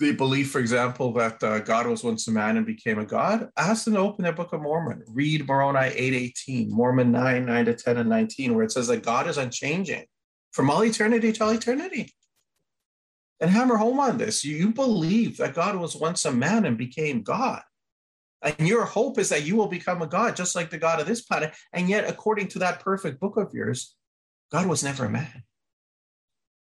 The 0.00 0.12
belief, 0.12 0.50
for 0.50 0.60
example, 0.60 1.12
that 1.12 1.42
uh, 1.42 1.58
God 1.58 1.86
was 1.86 2.02
once 2.02 2.26
a 2.26 2.30
man 2.30 2.56
and 2.56 2.64
became 2.64 2.98
a 2.98 3.04
God. 3.04 3.50
Ask 3.58 3.84
them 3.84 3.94
to 3.94 4.00
open 4.00 4.24
their 4.24 4.32
Book 4.32 4.54
of 4.54 4.62
Mormon. 4.62 5.04
Read 5.06 5.46
Moroni 5.46 5.90
8:18, 5.90 6.70
Mormon 6.70 7.12
9, 7.12 7.44
9 7.44 7.64
to 7.66 7.74
10 7.74 7.98
and 7.98 8.08
19, 8.08 8.54
where 8.54 8.64
it 8.64 8.72
says 8.72 8.86
that 8.86 9.02
God 9.02 9.28
is 9.28 9.36
unchanging 9.36 10.06
from 10.52 10.70
all 10.70 10.82
eternity 10.84 11.32
to 11.32 11.44
all 11.44 11.50
eternity 11.50 12.14
and 13.40 13.50
hammer 13.50 13.76
home 13.76 14.00
on 14.00 14.16
this. 14.16 14.42
You 14.42 14.72
believe 14.72 15.36
that 15.36 15.54
God 15.54 15.76
was 15.76 15.94
once 15.94 16.24
a 16.24 16.32
man 16.32 16.64
and 16.64 16.78
became 16.78 17.22
God. 17.22 17.60
And 18.40 18.66
your 18.66 18.86
hope 18.86 19.18
is 19.18 19.28
that 19.28 19.44
you 19.44 19.54
will 19.54 19.68
become 19.68 20.00
a 20.00 20.06
God, 20.06 20.34
just 20.34 20.56
like 20.56 20.70
the 20.70 20.78
God 20.78 21.00
of 21.00 21.06
this 21.06 21.20
planet. 21.20 21.54
And 21.74 21.90
yet, 21.90 22.08
according 22.08 22.48
to 22.48 22.60
that 22.60 22.80
perfect 22.80 23.20
book 23.20 23.36
of 23.36 23.52
yours, 23.52 23.94
God 24.50 24.66
was 24.66 24.82
never 24.82 25.04
a 25.04 25.10
man. 25.10 25.42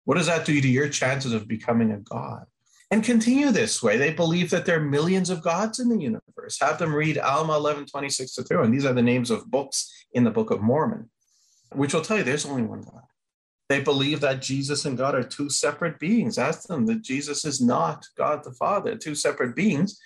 What 0.06 0.16
does 0.16 0.26
that 0.26 0.44
do 0.44 0.60
to 0.60 0.68
your 0.68 0.88
chances 0.88 1.32
of 1.32 1.46
becoming 1.46 1.92
a 1.92 1.98
God? 1.98 2.46
And 2.90 3.04
continue 3.04 3.50
this 3.50 3.82
way. 3.82 3.98
They 3.98 4.12
believe 4.14 4.48
that 4.50 4.64
there 4.64 4.78
are 4.78 4.84
millions 4.84 5.28
of 5.28 5.42
gods 5.42 5.78
in 5.78 5.90
the 5.90 6.00
universe. 6.00 6.58
Have 6.60 6.78
them 6.78 6.94
read 6.94 7.18
Alma 7.18 7.54
11, 7.56 7.86
26 7.86 8.34
to 8.34 8.42
30. 8.42 8.64
And 8.64 8.74
these 8.74 8.86
are 8.86 8.94
the 8.94 9.02
names 9.02 9.30
of 9.30 9.50
books 9.50 9.92
in 10.12 10.24
the 10.24 10.30
Book 10.30 10.50
of 10.50 10.62
Mormon, 10.62 11.10
which 11.72 11.92
will 11.92 12.00
tell 12.00 12.16
you 12.16 12.24
there's 12.24 12.46
only 12.46 12.62
one 12.62 12.80
God. 12.80 13.02
They 13.68 13.80
believe 13.82 14.20
that 14.20 14.40
Jesus 14.40 14.86
and 14.86 14.96
God 14.96 15.14
are 15.14 15.22
two 15.22 15.50
separate 15.50 15.98
beings. 15.98 16.38
Ask 16.38 16.66
them 16.66 16.86
that 16.86 17.02
Jesus 17.02 17.44
is 17.44 17.60
not 17.60 18.06
God 18.16 18.42
the 18.42 18.52
Father, 18.52 18.96
two 18.96 19.14
separate 19.14 19.54
beings, 19.54 20.00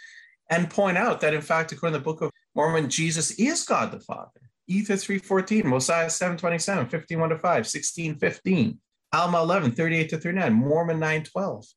and 0.50 0.68
point 0.68 0.98
out 0.98 1.20
that 1.20 1.34
in 1.34 1.40
fact, 1.40 1.70
according 1.70 1.94
to 1.94 1.98
the 2.00 2.04
Book 2.04 2.20
of 2.20 2.32
Mormon, 2.56 2.90
Jesus 2.90 3.30
is 3.32 3.62
God 3.64 3.92
the 3.92 4.00
Father. 4.00 4.40
Ether 4.66 4.94
3.14, 4.94 5.64
Mosiah 5.64 6.06
7.27, 6.06 6.90
51 6.90 7.28
to 7.28 7.38
5, 7.38 7.64
16.15, 7.64 8.78
Alma 9.12 9.40
11, 9.42 9.72
38 9.72 10.08
to 10.08 10.18
39, 10.18 10.52
Mormon 10.52 10.98
9.12. 10.98 11.72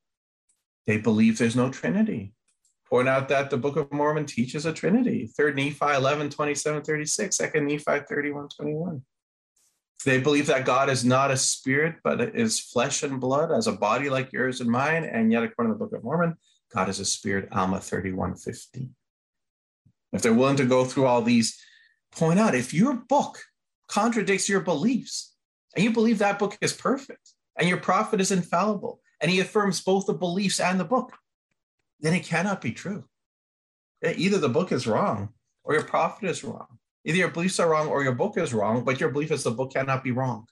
They 0.88 0.98
believe 0.98 1.38
there's 1.38 1.56
no 1.56 1.70
Trinity. 1.70 2.34
Point 2.88 3.10
out 3.10 3.30
that 3.30 3.50
the 3.50 3.58
Book 3.58 3.78
of 3.78 3.92
Mormon 3.92 4.26
teaches 4.26 4.66
a 4.66 4.74
Trinity. 4.74 5.30
3rd 5.40 5.56
Nephi 5.56 5.96
11, 5.96 6.30
27, 6.30 6.84
36, 6.84 7.38
2nd 7.38 7.64
Nephi 7.64 8.06
31, 8.08 8.50
21. 8.50 9.02
They 10.06 10.20
believe 10.20 10.46
that 10.48 10.66
God 10.66 10.90
is 10.90 11.04
not 11.04 11.32
a 11.32 11.38
spirit, 11.38 11.96
but 12.04 12.22
is 12.22 12.60
flesh 12.60 13.02
and 13.02 13.20
blood, 13.20 13.52
as 13.52 13.66
a 13.66 13.72
body 13.72 14.10
like 14.10 14.32
yours 14.32 14.62
and 14.62 14.70
mine. 14.70 15.04
And 15.04 15.32
yet, 15.32 15.44
according 15.44 15.74
to 15.74 15.80
the 15.80 15.84
Book 15.84 15.98
of 15.98 16.04
Mormon, 16.04 16.36
God 16.72 16.90
is 16.90 17.00
a 17.00 17.06
spirit, 17.06 17.50
Alma 17.52 17.80
31:15. 17.80 18.90
If 20.14 20.22
they're 20.22 20.34
willing 20.34 20.58
to 20.58 20.66
go 20.66 20.86
through 20.86 21.08
all 21.08 21.24
these, 21.24 21.60
point 22.12 22.40
out 22.40 22.54
if 22.54 22.74
your 22.74 22.94
book 22.94 23.40
contradicts 23.88 24.48
your 24.48 24.62
beliefs, 24.62 25.34
and 25.76 25.84
you 25.84 25.92
believe 25.92 26.20
that 26.20 26.40
book 26.40 26.58
is 26.62 26.72
perfect, 26.72 27.34
and 27.58 27.68
your 27.68 27.78
prophet 27.80 28.22
is 28.22 28.32
infallible, 28.32 29.02
and 29.26 29.32
he 29.32 29.40
affirms 29.40 29.82
both 29.82 30.06
the 30.06 30.14
beliefs 30.14 30.60
and 30.60 30.80
the 30.80 30.86
book, 30.86 31.18
then 32.00 32.14
it 32.14 32.24
cannot 32.24 32.62
be 32.62 32.72
true. 32.72 33.06
Eh, 34.04 34.14
either 34.18 34.38
the 34.38 34.48
book 34.48 34.72
is 34.72 34.86
wrong 34.86 35.30
or 35.64 35.74
your 35.74 35.82
prophet 35.82 36.30
is 36.30 36.44
wrong. 36.44 36.68
Either 37.06 37.18
your 37.18 37.32
beliefs 37.32 37.60
are 37.60 37.68
wrong 37.68 37.88
or 37.88 38.04
your 38.04 38.14
book 38.14 38.38
is 38.38 38.54
wrong, 38.54 38.84
but 38.84 39.00
your 39.00 39.10
belief 39.10 39.32
is 39.32 39.42
the 39.42 39.50
book 39.50 39.74
cannot 39.74 40.04
be 40.04 40.12
wrong. 40.12 40.46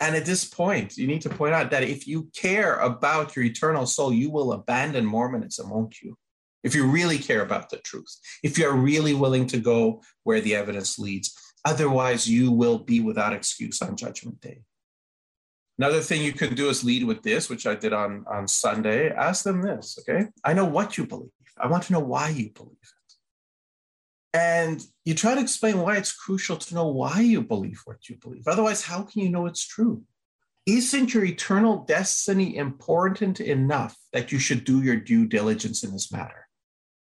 And 0.00 0.14
at 0.14 0.26
this 0.26 0.44
point, 0.44 0.98
you 0.98 1.06
need 1.06 1.22
to 1.22 1.30
point 1.30 1.54
out 1.54 1.70
that 1.70 1.82
if 1.82 2.06
you 2.06 2.28
care 2.36 2.76
about 2.76 3.34
your 3.34 3.46
eternal 3.46 3.86
soul, 3.86 4.12
you 4.12 4.28
will 4.28 4.52
abandon 4.52 5.06
Mormonism, 5.06 5.70
won't 5.70 6.02
you? 6.02 6.18
If 6.62 6.74
you 6.74 6.86
really 6.86 7.16
care 7.16 7.40
about 7.40 7.70
the 7.70 7.78
truth, 7.78 8.14
if 8.42 8.58
you're 8.58 8.74
really 8.74 9.14
willing 9.14 9.46
to 9.46 9.56
go 9.56 10.02
where 10.24 10.42
the 10.42 10.56
evidence 10.56 10.98
leads. 10.98 11.34
Otherwise, 11.64 12.28
you 12.28 12.52
will 12.52 12.80
be 12.80 13.00
without 13.00 13.32
excuse 13.32 13.80
on 13.80 13.96
Judgment 13.96 14.42
Day. 14.42 14.60
Another 15.82 16.00
thing 16.00 16.22
you 16.22 16.32
can 16.32 16.54
do 16.54 16.68
is 16.68 16.84
lead 16.84 17.02
with 17.02 17.24
this, 17.24 17.50
which 17.50 17.66
I 17.66 17.74
did 17.74 17.92
on, 17.92 18.24
on 18.30 18.46
Sunday. 18.46 19.10
Ask 19.10 19.42
them 19.42 19.62
this, 19.62 19.98
okay? 19.98 20.28
I 20.44 20.52
know 20.52 20.64
what 20.64 20.96
you 20.96 21.04
believe. 21.04 21.32
I 21.58 21.66
want 21.66 21.82
to 21.82 21.92
know 21.92 21.98
why 21.98 22.28
you 22.28 22.50
believe 22.50 22.76
it. 22.80 23.14
And 24.32 24.80
you 25.04 25.16
try 25.16 25.34
to 25.34 25.40
explain 25.40 25.80
why 25.80 25.96
it's 25.96 26.12
crucial 26.12 26.56
to 26.56 26.74
know 26.76 26.86
why 26.86 27.22
you 27.22 27.42
believe 27.42 27.80
what 27.84 28.08
you 28.08 28.16
believe. 28.22 28.46
Otherwise, 28.46 28.84
how 28.84 29.02
can 29.02 29.22
you 29.22 29.28
know 29.28 29.46
it's 29.46 29.66
true? 29.66 30.04
Isn't 30.66 31.14
your 31.14 31.24
eternal 31.24 31.78
destiny 31.78 32.54
important 32.56 33.40
enough 33.40 33.98
that 34.12 34.30
you 34.30 34.38
should 34.38 34.62
do 34.62 34.84
your 34.84 34.94
due 34.94 35.26
diligence 35.26 35.82
in 35.82 35.90
this 35.90 36.12
matter? 36.12 36.46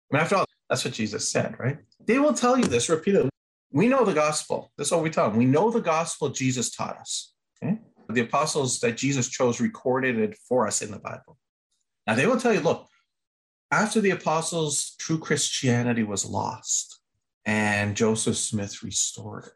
I 0.09 0.15
mean, 0.15 0.21
after 0.21 0.37
all, 0.37 0.45
that's 0.69 0.85
what 0.85 0.93
Jesus 0.93 1.29
said, 1.29 1.59
right? 1.59 1.79
They 2.05 2.17
will 2.17 2.33
tell 2.33 2.57
you 2.57 2.63
this 2.63 2.87
repeatedly. 2.87 3.29
We 3.73 3.89
know 3.89 4.05
the 4.05 4.13
gospel. 4.13 4.71
That's 4.77 4.91
what 4.91 5.03
we 5.03 5.09
tell 5.09 5.27
them. 5.27 5.37
We 5.37 5.43
know 5.47 5.69
the 5.69 5.81
gospel 5.81 6.29
Jesus 6.29 6.71
taught 6.71 6.97
us. 6.97 7.32
The 8.13 8.21
apostles 8.21 8.79
that 8.79 8.97
Jesus 8.97 9.29
chose 9.29 9.59
recorded 9.59 10.17
it 10.17 10.37
for 10.47 10.67
us 10.67 10.81
in 10.81 10.91
the 10.91 10.99
Bible. 10.99 11.37
Now, 12.07 12.15
they 12.15 12.27
will 12.27 12.39
tell 12.39 12.53
you 12.53 12.59
look, 12.59 12.87
after 13.71 14.01
the 14.01 14.11
apostles, 14.11 14.95
true 14.99 15.17
Christianity 15.17 16.03
was 16.03 16.25
lost 16.25 16.99
and 17.45 17.95
Joseph 17.95 18.37
Smith 18.37 18.83
restored 18.83 19.45
it. 19.45 19.53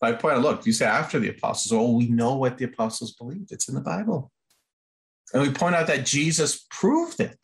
By 0.00 0.12
point, 0.12 0.40
look, 0.40 0.66
you 0.66 0.72
say 0.72 0.86
after 0.86 1.18
the 1.18 1.30
apostles, 1.30 1.72
oh, 1.72 1.96
we 1.96 2.08
know 2.08 2.34
what 2.34 2.58
the 2.58 2.66
apostles 2.66 3.14
believed. 3.14 3.52
It's 3.52 3.68
in 3.68 3.74
the 3.74 3.80
Bible. 3.80 4.30
And 5.32 5.42
we 5.42 5.50
point 5.50 5.74
out 5.74 5.86
that 5.86 6.06
Jesus 6.06 6.66
proved 6.70 7.20
it. 7.20 7.38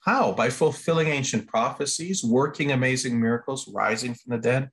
How? 0.00 0.32
By 0.32 0.50
fulfilling 0.50 1.08
ancient 1.08 1.48
prophecies, 1.48 2.22
working 2.22 2.72
amazing 2.72 3.20
miracles, 3.20 3.68
rising 3.68 4.14
from 4.14 4.32
the 4.32 4.38
dead. 4.38 4.70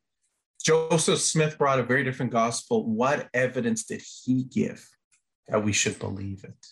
Joseph 0.64 1.20
Smith 1.20 1.58
brought 1.58 1.80
a 1.80 1.84
very 1.84 2.04
different 2.04 2.32
gospel. 2.32 2.90
What 2.90 3.28
evidence 3.34 3.84
did 3.84 4.02
he 4.24 4.46
give 4.46 4.88
that 5.48 5.64
we 5.64 5.74
should 5.74 6.00
believe 6.00 6.44
it? 6.44 6.68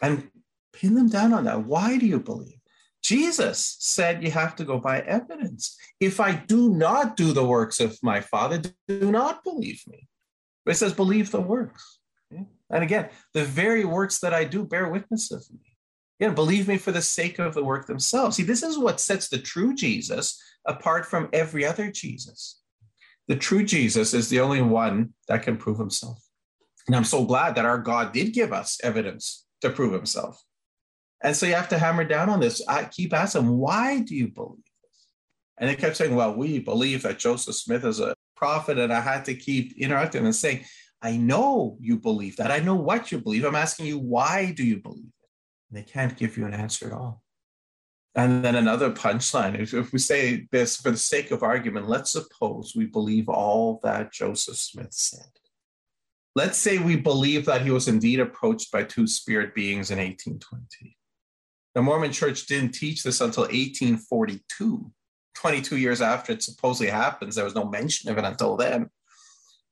And 0.00 0.30
pin 0.72 0.94
them 0.94 1.08
down 1.08 1.34
on 1.34 1.44
that. 1.44 1.64
Why 1.64 1.98
do 1.98 2.06
you 2.06 2.18
believe? 2.18 2.56
Jesus 3.02 3.76
said 3.80 4.22
you 4.22 4.30
have 4.30 4.56
to 4.56 4.64
go 4.64 4.78
by 4.78 5.00
evidence. 5.00 5.76
If 6.00 6.20
I 6.20 6.32
do 6.32 6.70
not 6.74 7.16
do 7.16 7.32
the 7.32 7.44
works 7.44 7.80
of 7.80 7.98
my 8.02 8.20
Father, 8.20 8.62
do 8.88 9.10
not 9.10 9.44
believe 9.44 9.82
me. 9.86 10.08
But 10.64 10.72
it 10.72 10.78
says, 10.78 10.92
believe 10.92 11.30
the 11.30 11.40
works. 11.40 11.98
And 12.30 12.84
again, 12.84 13.08
the 13.34 13.44
very 13.44 13.84
works 13.84 14.20
that 14.20 14.32
I 14.32 14.44
do 14.44 14.64
bear 14.64 14.88
witness 14.88 15.30
of 15.30 15.44
me. 15.50 15.76
Again, 16.20 16.34
believe 16.34 16.68
me 16.68 16.76
for 16.76 16.92
the 16.92 17.02
sake 17.02 17.38
of 17.38 17.54
the 17.54 17.64
work 17.64 17.86
themselves. 17.86 18.36
See, 18.36 18.42
this 18.42 18.62
is 18.62 18.78
what 18.78 19.00
sets 19.00 19.28
the 19.28 19.38
true 19.38 19.74
Jesus 19.74 20.40
apart 20.66 21.06
from 21.06 21.30
every 21.32 21.64
other 21.64 21.90
Jesus. 21.90 22.59
The 23.30 23.36
true 23.36 23.62
Jesus 23.62 24.12
is 24.12 24.28
the 24.28 24.40
only 24.40 24.60
one 24.60 25.14
that 25.28 25.44
can 25.44 25.56
prove 25.56 25.78
himself. 25.78 26.20
And 26.88 26.96
I'm 26.96 27.04
so 27.04 27.24
glad 27.24 27.54
that 27.54 27.64
our 27.64 27.78
God 27.78 28.12
did 28.12 28.32
give 28.32 28.52
us 28.52 28.80
evidence 28.82 29.46
to 29.60 29.70
prove 29.70 29.92
himself. 29.92 30.42
And 31.22 31.36
so 31.36 31.46
you 31.46 31.54
have 31.54 31.68
to 31.68 31.78
hammer 31.78 32.02
down 32.02 32.28
on 32.28 32.40
this. 32.40 32.60
I 32.66 32.86
keep 32.86 33.14
asking, 33.14 33.46
why 33.46 34.00
do 34.00 34.16
you 34.16 34.26
believe 34.26 34.64
this? 34.82 35.06
And 35.58 35.70
they 35.70 35.76
kept 35.76 35.96
saying, 35.96 36.12
well, 36.12 36.34
we 36.34 36.58
believe 36.58 37.02
that 37.02 37.20
Joseph 37.20 37.54
Smith 37.54 37.84
is 37.84 38.00
a 38.00 38.16
prophet. 38.34 38.78
And 38.78 38.92
I 38.92 39.00
had 39.00 39.24
to 39.26 39.34
keep 39.36 39.78
interrupting 39.78 40.24
and 40.24 40.34
saying, 40.34 40.64
I 41.00 41.16
know 41.16 41.76
you 41.78 41.98
believe 41.98 42.34
that. 42.38 42.50
I 42.50 42.58
know 42.58 42.74
what 42.74 43.12
you 43.12 43.20
believe. 43.20 43.44
I'm 43.44 43.54
asking 43.54 43.86
you, 43.86 44.00
why 44.00 44.50
do 44.50 44.64
you 44.64 44.80
believe 44.82 45.04
it? 45.04 45.28
And 45.70 45.78
they 45.78 45.88
can't 45.88 46.16
give 46.16 46.36
you 46.36 46.46
an 46.46 46.54
answer 46.54 46.88
at 46.88 46.92
all. 46.94 47.22
And 48.16 48.44
then 48.44 48.56
another 48.56 48.90
punchline 48.90 49.58
if, 49.58 49.72
if 49.72 49.92
we 49.92 49.98
say 49.98 50.48
this 50.50 50.76
for 50.76 50.90
the 50.90 50.96
sake 50.96 51.30
of 51.30 51.42
argument, 51.42 51.88
let's 51.88 52.12
suppose 52.12 52.74
we 52.74 52.86
believe 52.86 53.28
all 53.28 53.80
that 53.84 54.12
Joseph 54.12 54.56
Smith 54.56 54.92
said. 54.92 55.28
Let's 56.34 56.58
say 56.58 56.78
we 56.78 56.96
believe 56.96 57.46
that 57.46 57.62
he 57.62 57.70
was 57.70 57.88
indeed 57.88 58.20
approached 58.20 58.72
by 58.72 58.84
two 58.84 59.06
spirit 59.06 59.54
beings 59.54 59.90
in 59.90 59.98
1820. 59.98 60.96
The 61.74 61.82
Mormon 61.82 62.12
church 62.12 62.46
didn't 62.46 62.72
teach 62.72 63.02
this 63.02 63.20
until 63.20 63.44
1842, 63.44 64.90
22 65.34 65.76
years 65.76 66.00
after 66.00 66.32
it 66.32 66.42
supposedly 66.42 66.90
happens. 66.90 67.34
There 67.34 67.44
was 67.44 67.54
no 67.54 67.64
mention 67.64 68.10
of 68.10 68.18
it 68.18 68.24
until 68.24 68.56
then. 68.56 68.90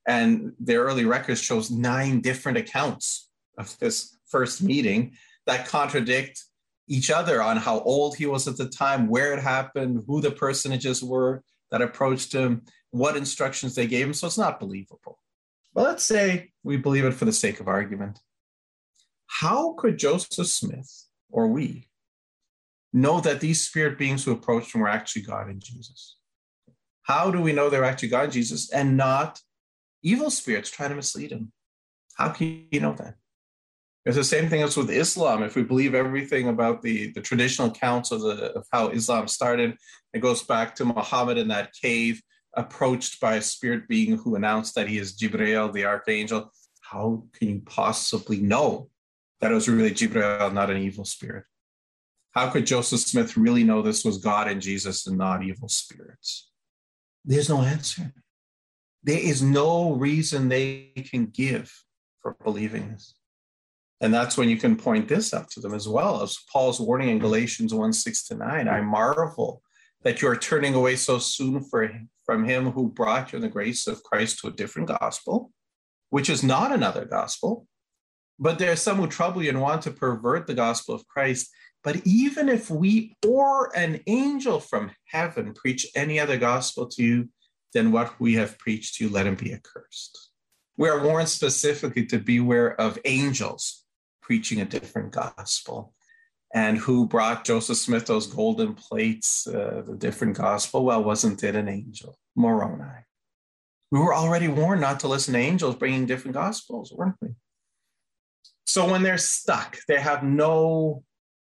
And 0.07 0.53
their 0.59 0.83
early 0.83 1.05
records 1.05 1.41
shows 1.41 1.71
nine 1.71 2.21
different 2.21 2.57
accounts 2.57 3.29
of 3.57 3.77
this 3.79 4.17
first 4.27 4.63
meeting 4.63 5.13
that 5.45 5.67
contradict 5.67 6.43
each 6.89 7.11
other 7.11 7.41
on 7.41 7.55
how 7.55 7.79
old 7.81 8.17
he 8.17 8.25
was 8.25 8.47
at 8.47 8.57
the 8.57 8.67
time, 8.67 9.07
where 9.07 9.33
it 9.33 9.41
happened, 9.41 10.03
who 10.07 10.19
the 10.19 10.31
personages 10.31 11.01
were 11.03 11.43
that 11.71 11.81
approached 11.81 12.33
him, 12.33 12.63
what 12.89 13.15
instructions 13.15 13.75
they 13.75 13.87
gave 13.87 14.07
him. 14.07 14.13
So 14.13 14.27
it's 14.27 14.37
not 14.37 14.59
believable. 14.59 15.19
But 15.73 15.83
let's 15.83 16.03
say 16.03 16.51
we 16.63 16.77
believe 16.77 17.05
it 17.05 17.13
for 17.13 17.25
the 17.25 17.31
sake 17.31 17.59
of 17.59 17.67
argument. 17.67 18.19
How 19.27 19.73
could 19.73 19.99
Joseph 19.99 20.47
Smith 20.47 21.05
or 21.29 21.47
we 21.47 21.87
know 22.91 23.21
that 23.21 23.39
these 23.39 23.65
spirit 23.65 23.99
beings 23.99 24.23
who 24.23 24.31
approached 24.31 24.73
him 24.73 24.81
were 24.81 24.89
actually 24.89 25.21
God 25.21 25.47
and 25.47 25.63
Jesus? 25.63 26.17
How 27.03 27.29
do 27.29 27.39
we 27.39 27.53
know 27.53 27.69
they're 27.69 27.83
actually 27.83 28.09
God 28.09 28.25
and 28.25 28.33
Jesus 28.33 28.71
and 28.71 28.97
not 28.97 29.39
evil 30.01 30.31
spirits 30.31 30.71
trying 30.71 30.89
to 30.89 30.95
mislead 30.95 31.31
him? 31.31 31.51
How 32.15 32.29
can 32.29 32.65
you 32.71 32.79
know 32.79 32.93
that? 32.93 33.15
It's 34.09 34.17
the 34.17 34.23
same 34.23 34.49
thing 34.49 34.63
as 34.63 34.75
with 34.75 34.89
Islam. 34.89 35.43
If 35.43 35.55
we 35.55 35.61
believe 35.61 35.93
everything 35.93 36.47
about 36.47 36.81
the, 36.81 37.11
the 37.11 37.21
traditional 37.21 37.67
accounts 37.67 38.09
of, 38.09 38.21
the, 38.21 38.53
of 38.53 38.65
how 38.71 38.87
Islam 38.87 39.27
started, 39.27 39.77
it 40.15 40.19
goes 40.19 40.41
back 40.41 40.73
to 40.75 40.85
Muhammad 40.85 41.37
in 41.37 41.49
that 41.49 41.73
cave, 41.79 42.19
approached 42.55 43.21
by 43.21 43.35
a 43.35 43.41
spirit 43.43 43.87
being 43.87 44.17
who 44.17 44.33
announced 44.33 44.73
that 44.73 44.89
he 44.89 44.97
is 44.97 45.15
Jibreel, 45.15 45.71
the 45.71 45.85
archangel. 45.85 46.51
How 46.81 47.25
can 47.33 47.49
you 47.49 47.61
possibly 47.63 48.39
know 48.39 48.89
that 49.41 49.51
it 49.51 49.53
was 49.53 49.69
really 49.69 49.91
Jibreel, 49.91 50.51
not 50.53 50.71
an 50.71 50.77
evil 50.77 51.05
spirit? 51.05 51.43
How 52.31 52.49
could 52.49 52.65
Joseph 52.65 53.01
Smith 53.01 53.37
really 53.37 53.63
know 53.63 53.83
this 53.83 54.03
was 54.03 54.17
God 54.17 54.47
and 54.47 54.59
Jesus 54.59 55.05
and 55.05 55.19
not 55.19 55.43
evil 55.43 55.69
spirits? 55.69 56.49
There's 57.23 57.49
no 57.49 57.61
answer. 57.61 58.11
There 59.03 59.19
is 59.19 59.43
no 59.43 59.93
reason 59.93 60.49
they 60.49 60.93
can 61.11 61.27
give 61.27 61.71
for 62.23 62.35
believing 62.43 62.89
this. 62.89 63.13
And 64.01 64.13
that's 64.13 64.37
when 64.37 64.49
you 64.49 64.57
can 64.57 64.75
point 64.75 65.07
this 65.07 65.33
out 65.33 65.49
to 65.51 65.59
them 65.59 65.73
as 65.73 65.87
well 65.87 66.21
as 66.23 66.37
Paul's 66.51 66.79
warning 66.79 67.09
in 67.09 67.17
mm-hmm. 67.17 67.25
Galatians 67.25 67.73
1 67.73 67.93
6 67.93 68.27
to 68.27 68.35
9. 68.35 68.67
I 68.67 68.81
marvel 68.81 69.61
that 70.03 70.21
you 70.21 70.29
are 70.29 70.37
turning 70.37 70.73
away 70.73 70.95
so 70.95 71.19
soon 71.19 71.65
him, 71.73 72.09
from 72.25 72.45
him 72.45 72.71
who 72.71 72.89
brought 72.89 73.31
you 73.31 73.37
in 73.37 73.41
the 73.41 73.49
grace 73.49 73.87
of 73.87 74.03
Christ 74.03 74.39
to 74.39 74.47
a 74.47 74.51
different 74.51 74.87
gospel, 74.87 75.51
which 76.09 76.29
is 76.29 76.43
not 76.43 76.71
another 76.71 77.05
gospel. 77.05 77.67
But 78.41 78.57
there 78.57 78.71
are 78.71 78.77
some 78.77 78.97
who 78.97 79.07
trouble 79.07 79.43
you 79.43 79.49
and 79.49 79.61
want 79.61 79.81
to 79.81 79.91
pervert 79.91 80.47
the 80.47 80.53
gospel 80.53 80.95
of 80.95 81.05
Christ. 81.07 81.49
But 81.83 81.97
even 82.05 82.47
if 82.47 82.69
we 82.69 83.17
or 83.27 83.75
an 83.75 83.99
angel 84.07 84.61
from 84.61 84.91
heaven 85.05 85.53
preach 85.53 85.85
any 85.93 86.19
other 86.19 86.37
gospel 86.37 86.87
to 86.87 87.03
you 87.03 87.29
than 87.73 87.91
what 87.91 88.17
we 88.19 88.35
have 88.35 88.57
preached 88.57 88.95
to 88.95 89.05
you, 89.05 89.09
let 89.09 89.27
him 89.27 89.35
be 89.35 89.53
accursed. 89.53 90.29
We 90.77 90.87
are 90.87 91.03
warned 91.03 91.27
specifically 91.27 92.05
to 92.05 92.19
beware 92.19 92.79
of 92.79 92.97
angels 93.03 93.78
preaching 94.29 94.61
a 94.61 94.65
different 94.65 95.11
gospel. 95.11 95.91
And 96.53 96.77
who 96.77 97.07
brought 97.07 97.45
Joseph 97.45 97.77
Smith 97.77 98.05
those 98.05 98.27
golden 98.27 98.75
plates, 98.75 99.47
uh, 99.47 99.81
the 99.83 99.95
different 99.95 100.37
gospel? 100.37 100.85
Well, 100.85 101.03
wasn't 101.03 101.43
it 101.43 101.55
an 101.55 101.67
angel? 101.67 102.15
Moroni. 102.35 103.05
We 103.91 103.97
were 103.97 104.13
already 104.13 104.47
warned 104.47 104.81
not 104.81 104.99
to 104.99 105.07
listen 105.07 105.33
to 105.33 105.39
angels 105.39 105.75
bringing 105.77 106.05
different 106.05 106.35
gospels, 106.35 106.93
weren't 106.95 107.15
we? 107.23 107.29
So 108.67 108.87
when 108.87 109.01
they're 109.01 109.17
stuck, 109.17 109.79
they 109.87 109.99
have 109.99 110.21
no 110.21 111.03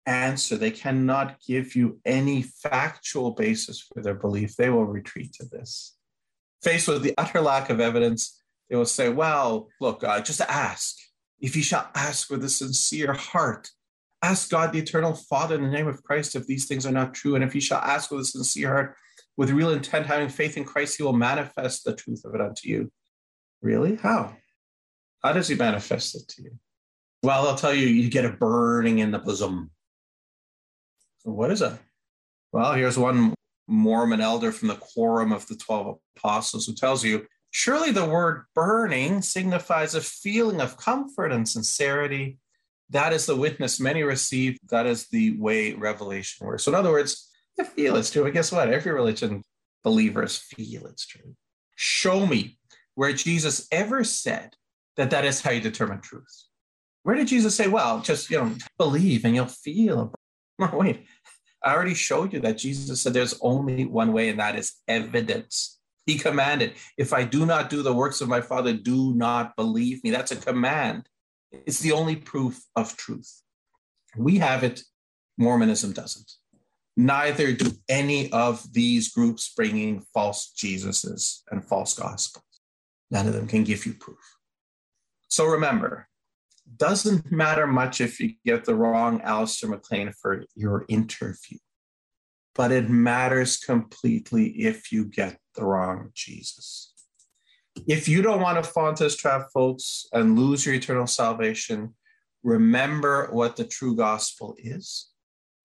answer. 0.06 0.56
They 0.56 0.70
cannot 0.70 1.42
give 1.46 1.76
you 1.76 2.00
any 2.06 2.40
factual 2.40 3.32
basis 3.32 3.82
for 3.82 4.02
their 4.02 4.14
belief. 4.14 4.56
They 4.56 4.70
will 4.70 4.86
retreat 4.86 5.34
to 5.34 5.44
this. 5.44 5.94
Faced 6.62 6.88
with 6.88 7.02
the 7.02 7.12
utter 7.18 7.42
lack 7.42 7.68
of 7.68 7.80
evidence, 7.80 8.42
they 8.70 8.76
will 8.76 8.86
say, 8.86 9.10
Well, 9.10 9.68
look, 9.78 10.02
uh, 10.02 10.22
just 10.22 10.40
ask. 10.40 10.96
If 11.42 11.56
you 11.56 11.62
shall 11.62 11.90
ask 11.94 12.30
with 12.30 12.44
a 12.44 12.48
sincere 12.48 13.12
heart, 13.12 13.68
ask 14.22 14.48
God, 14.48 14.72
the 14.72 14.78
eternal 14.78 15.12
Father, 15.12 15.56
in 15.56 15.62
the 15.62 15.70
name 15.70 15.88
of 15.88 16.02
Christ, 16.04 16.36
if 16.36 16.46
these 16.46 16.66
things 16.66 16.86
are 16.86 16.92
not 16.92 17.12
true. 17.12 17.34
And 17.34 17.42
if 17.42 17.54
you 17.54 17.60
shall 17.60 17.80
ask 17.80 18.10
with 18.10 18.20
a 18.20 18.24
sincere 18.24 18.68
heart, 18.68 18.96
with 19.36 19.50
real 19.50 19.72
intent, 19.72 20.06
having 20.06 20.28
faith 20.28 20.56
in 20.56 20.64
Christ, 20.64 20.96
he 20.96 21.02
will 21.02 21.12
manifest 21.12 21.84
the 21.84 21.94
truth 21.94 22.24
of 22.24 22.34
it 22.34 22.40
unto 22.40 22.68
you. 22.68 22.92
Really? 23.60 23.96
How? 23.96 24.36
How 25.22 25.32
does 25.32 25.48
he 25.48 25.56
manifest 25.56 26.14
it 26.14 26.28
to 26.28 26.42
you? 26.42 26.58
Well, 27.24 27.48
I'll 27.48 27.56
tell 27.56 27.74
you, 27.74 27.86
you 27.86 28.08
get 28.08 28.24
a 28.24 28.30
burning 28.30 29.00
in 29.00 29.10
the 29.10 29.18
bosom. 29.18 29.70
So 31.18 31.30
what 31.32 31.50
is 31.50 31.60
that? 31.60 31.80
Well, 32.52 32.74
here's 32.74 32.98
one 32.98 33.34
Mormon 33.68 34.20
elder 34.20 34.52
from 34.52 34.68
the 34.68 34.74
Quorum 34.76 35.32
of 35.32 35.46
the 35.46 35.56
12 35.56 35.98
Apostles 36.16 36.66
who 36.66 36.74
tells 36.74 37.04
you 37.04 37.26
Surely 37.52 37.92
the 37.92 38.06
word 38.06 38.46
burning 38.54 39.20
signifies 39.20 39.94
a 39.94 40.00
feeling 40.00 40.60
of 40.60 40.78
comfort 40.78 41.32
and 41.32 41.46
sincerity. 41.46 42.38
That 42.88 43.12
is 43.12 43.26
the 43.26 43.36
witness 43.36 43.78
many 43.78 44.02
receive. 44.02 44.58
That 44.70 44.86
is 44.86 45.06
the 45.08 45.38
way 45.38 45.74
revelation 45.74 46.46
works. 46.46 46.64
So, 46.64 46.70
in 46.70 46.74
other 46.74 46.90
words, 46.90 47.30
you 47.58 47.64
feel 47.64 47.96
it's 47.96 48.10
true. 48.10 48.24
But 48.24 48.32
guess 48.32 48.50
what? 48.50 48.72
Every 48.72 48.92
religion 48.92 49.42
believers 49.84 50.38
feel 50.38 50.86
it's 50.86 51.06
true. 51.06 51.34
Show 51.76 52.26
me 52.26 52.58
where 52.94 53.12
Jesus 53.12 53.68
ever 53.70 54.02
said 54.02 54.54
that 54.96 55.10
that 55.10 55.26
is 55.26 55.42
how 55.42 55.50
you 55.50 55.60
determine 55.60 56.00
truth. 56.00 56.44
Where 57.02 57.16
did 57.16 57.28
Jesus 57.28 57.54
say, 57.54 57.68
well, 57.68 58.00
just, 58.00 58.30
you 58.30 58.38
know, 58.38 58.54
believe 58.78 59.26
and 59.26 59.34
you'll 59.34 59.46
feel? 59.46 60.14
No, 60.58 60.70
wait. 60.72 61.04
I 61.62 61.74
already 61.74 61.94
showed 61.94 62.32
you 62.32 62.40
that 62.40 62.58
Jesus 62.58 63.02
said 63.02 63.12
there's 63.12 63.38
only 63.40 63.84
one 63.84 64.12
way, 64.12 64.30
and 64.30 64.40
that 64.40 64.58
is 64.58 64.72
evidence. 64.88 65.78
He 66.06 66.18
commanded, 66.18 66.74
If 66.96 67.12
I 67.12 67.24
do 67.24 67.46
not 67.46 67.70
do 67.70 67.82
the 67.82 67.92
works 67.92 68.20
of 68.20 68.28
my 68.28 68.40
Father, 68.40 68.72
do 68.72 69.14
not 69.14 69.56
believe 69.56 70.02
me. 70.02 70.10
That's 70.10 70.32
a 70.32 70.36
command. 70.36 71.08
It's 71.52 71.80
the 71.80 71.92
only 71.92 72.16
proof 72.16 72.60
of 72.74 72.96
truth. 72.96 73.42
We 74.16 74.38
have 74.38 74.64
it, 74.64 74.82
Mormonism 75.38 75.92
doesn't. 75.92 76.32
Neither 76.96 77.52
do 77.52 77.72
any 77.88 78.30
of 78.32 78.72
these 78.72 79.12
groups 79.12 79.52
bringing 79.54 80.04
false 80.12 80.52
Jesuses 80.56 81.40
and 81.50 81.64
false 81.64 81.94
gospels. 81.94 82.44
None 83.10 83.26
of 83.26 83.32
them 83.34 83.46
can 83.46 83.64
give 83.64 83.86
you 83.86 83.94
proof. 83.94 84.36
So 85.28 85.46
remember, 85.46 86.08
doesn't 86.76 87.30
matter 87.32 87.66
much 87.66 88.00
if 88.00 88.20
you 88.20 88.34
get 88.44 88.64
the 88.64 88.74
wrong 88.74 89.20
Alistair 89.22 89.70
MacLean 89.70 90.12
for 90.12 90.44
your 90.54 90.84
interview 90.88 91.58
but 92.54 92.72
it 92.72 92.88
matters 92.88 93.56
completely 93.58 94.48
if 94.48 94.92
you 94.92 95.04
get 95.04 95.38
the 95.54 95.64
wrong 95.64 96.10
Jesus. 96.14 96.92
If 97.86 98.08
you 98.08 98.22
don't 98.22 98.40
want 98.40 98.62
to 98.62 98.70
fall 98.70 98.90
into 98.90 99.04
this 99.04 99.16
trap, 99.16 99.48
folks, 99.52 100.06
and 100.12 100.38
lose 100.38 100.66
your 100.66 100.74
eternal 100.74 101.06
salvation, 101.06 101.94
remember 102.42 103.28
what 103.30 103.56
the 103.56 103.64
true 103.64 103.96
gospel 103.96 104.54
is 104.58 105.08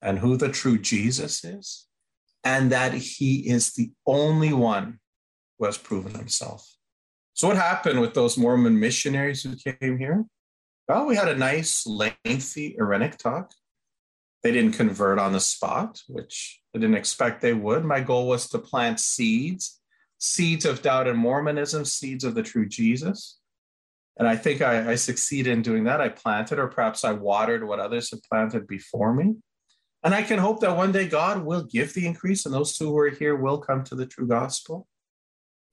and 0.02 0.20
who 0.20 0.38
the 0.38 0.50
true 0.50 0.78
Jesus 0.78 1.44
is, 1.44 1.88
and 2.44 2.72
that 2.72 2.94
he 2.94 3.50
is 3.50 3.74
the 3.74 3.92
only 4.06 4.54
one 4.54 5.00
who 5.58 5.66
has 5.66 5.78
proven 5.78 6.14
himself. 6.14 6.66
So, 7.34 7.48
what 7.48 7.58
happened 7.58 8.00
with 8.00 8.14
those 8.14 8.38
Mormon 8.38 8.80
missionaries 8.80 9.44
who 9.44 9.56
came 9.56 9.98
here? 9.98 10.26
Well, 10.88 11.06
we 11.06 11.16
had 11.16 11.28
a 11.28 11.36
nice, 11.36 11.86
lengthy 11.86 12.78
Irenic 12.80 13.18
talk. 13.18 13.52
They 14.44 14.52
didn't 14.52 14.74
convert 14.78 15.20
on 15.20 15.34
the 15.34 15.40
spot, 15.40 16.02
which 16.08 16.62
I 16.78 16.80
didn't 16.80 16.96
expect 16.96 17.42
they 17.42 17.54
would. 17.54 17.84
My 17.84 18.02
goal 18.02 18.28
was 18.28 18.48
to 18.50 18.60
plant 18.60 19.00
seeds, 19.00 19.80
seeds 20.20 20.64
of 20.64 20.84
doubt 20.84 21.08
and 21.08 21.18
Mormonism, 21.18 21.86
seeds 21.86 22.24
of 22.24 22.36
the 22.36 22.44
true 22.44 22.68
Jesus. 22.68 23.40
And 24.20 24.28
I 24.28 24.36
think 24.36 24.62
I, 24.62 24.92
I 24.92 24.96
succeeded 24.96 25.52
in 25.52 25.64
doing 25.64 25.86
that. 25.86 26.02
I 26.02 26.10
planted, 26.10 26.60
or 26.60 26.68
perhaps 26.68 27.04
I 27.04 27.14
watered 27.14 27.68
what 27.68 27.80
others 27.80 28.12
had 28.12 28.22
planted 28.22 28.68
before 28.68 29.12
me. 29.12 29.38
And 30.04 30.14
I 30.14 30.22
can 30.22 30.38
hope 30.38 30.60
that 30.60 30.78
one 30.78 30.92
day 30.92 31.08
God 31.08 31.44
will 31.44 31.64
give 31.64 31.96
the 31.96 32.06
increase, 32.06 32.46
and 32.46 32.54
those 32.54 32.78
two 32.78 32.90
who 32.90 32.98
are 33.00 33.10
here 33.10 33.36
will 33.36 33.58
come 33.58 33.84
to 33.86 33.96
the 33.96 34.06
true 34.06 34.28
gospel. 34.28 34.88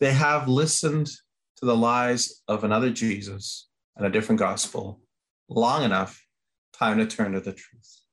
They 0.00 0.14
have 0.14 0.48
listened 0.48 1.10
to 1.56 1.66
the 1.66 1.76
lies 1.76 2.42
of 2.48 2.64
another 2.64 2.88
Jesus 2.88 3.68
and 3.94 4.06
a 4.06 4.10
different 4.10 4.38
gospel 4.38 5.02
long 5.50 5.82
enough, 5.84 6.24
time 6.72 6.96
to 6.96 7.06
turn 7.06 7.32
to 7.32 7.40
the 7.40 7.52
truth. 7.52 8.03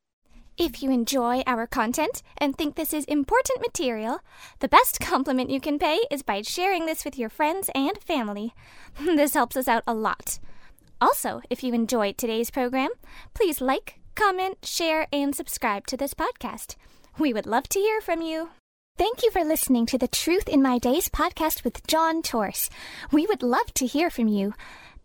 If 0.58 0.84
you 0.84 0.92
enjoy 0.92 1.44
our 1.48 1.66
content 1.66 2.22
and 2.38 2.56
think 2.56 2.76
this 2.76 2.94
is 2.94 3.06
important 3.06 3.62
material, 3.62 4.20
the 4.60 4.68
best 4.68 5.00
compliment 5.00 5.50
you 5.50 5.62
can 5.62 5.80
pay 5.80 6.00
is 6.12 6.24
by 6.24 6.42
sharing 6.42 6.86
this 6.86 7.06
with 7.06 7.18
your 7.18 7.30
friends 7.30 7.70
and 7.74 7.98
family. 7.98 8.54
This 9.00 9.34
helps 9.34 9.56
us 9.56 9.68
out 9.68 9.84
a 9.88 9.94
lot. 9.94 10.40
Also, 11.00 11.42
if 11.50 11.64
you 11.64 11.74
enjoyed 11.74 12.18
today's 12.18 12.52
program, 12.52 12.90
please 13.34 13.62
like, 13.62 14.00
comment, 14.14 14.58
share, 14.64 15.08
and 15.12 15.36
subscribe 15.36 15.88
to 15.88 15.98
this 15.98 16.14
podcast. 16.14 16.76
We 17.18 17.34
would 17.34 17.48
love 17.48 17.68
to 17.70 17.80
hear 17.80 18.02
from 18.02 18.22
you. 18.22 18.50
Thank 18.98 19.24
you 19.24 19.32
for 19.32 19.44
listening 19.44 19.86
to 19.88 19.98
the 19.98 20.08
Truth 20.08 20.48
in 20.48 20.62
My 20.62 20.78
Days 20.78 21.10
podcast 21.10 21.64
with 21.64 21.88
John 21.88 22.22
Torse. 22.22 22.70
We 23.12 23.26
would 23.26 23.42
love 23.42 23.74
to 23.76 23.88
hear 23.88 24.10
from 24.10 24.28
you 24.28 24.54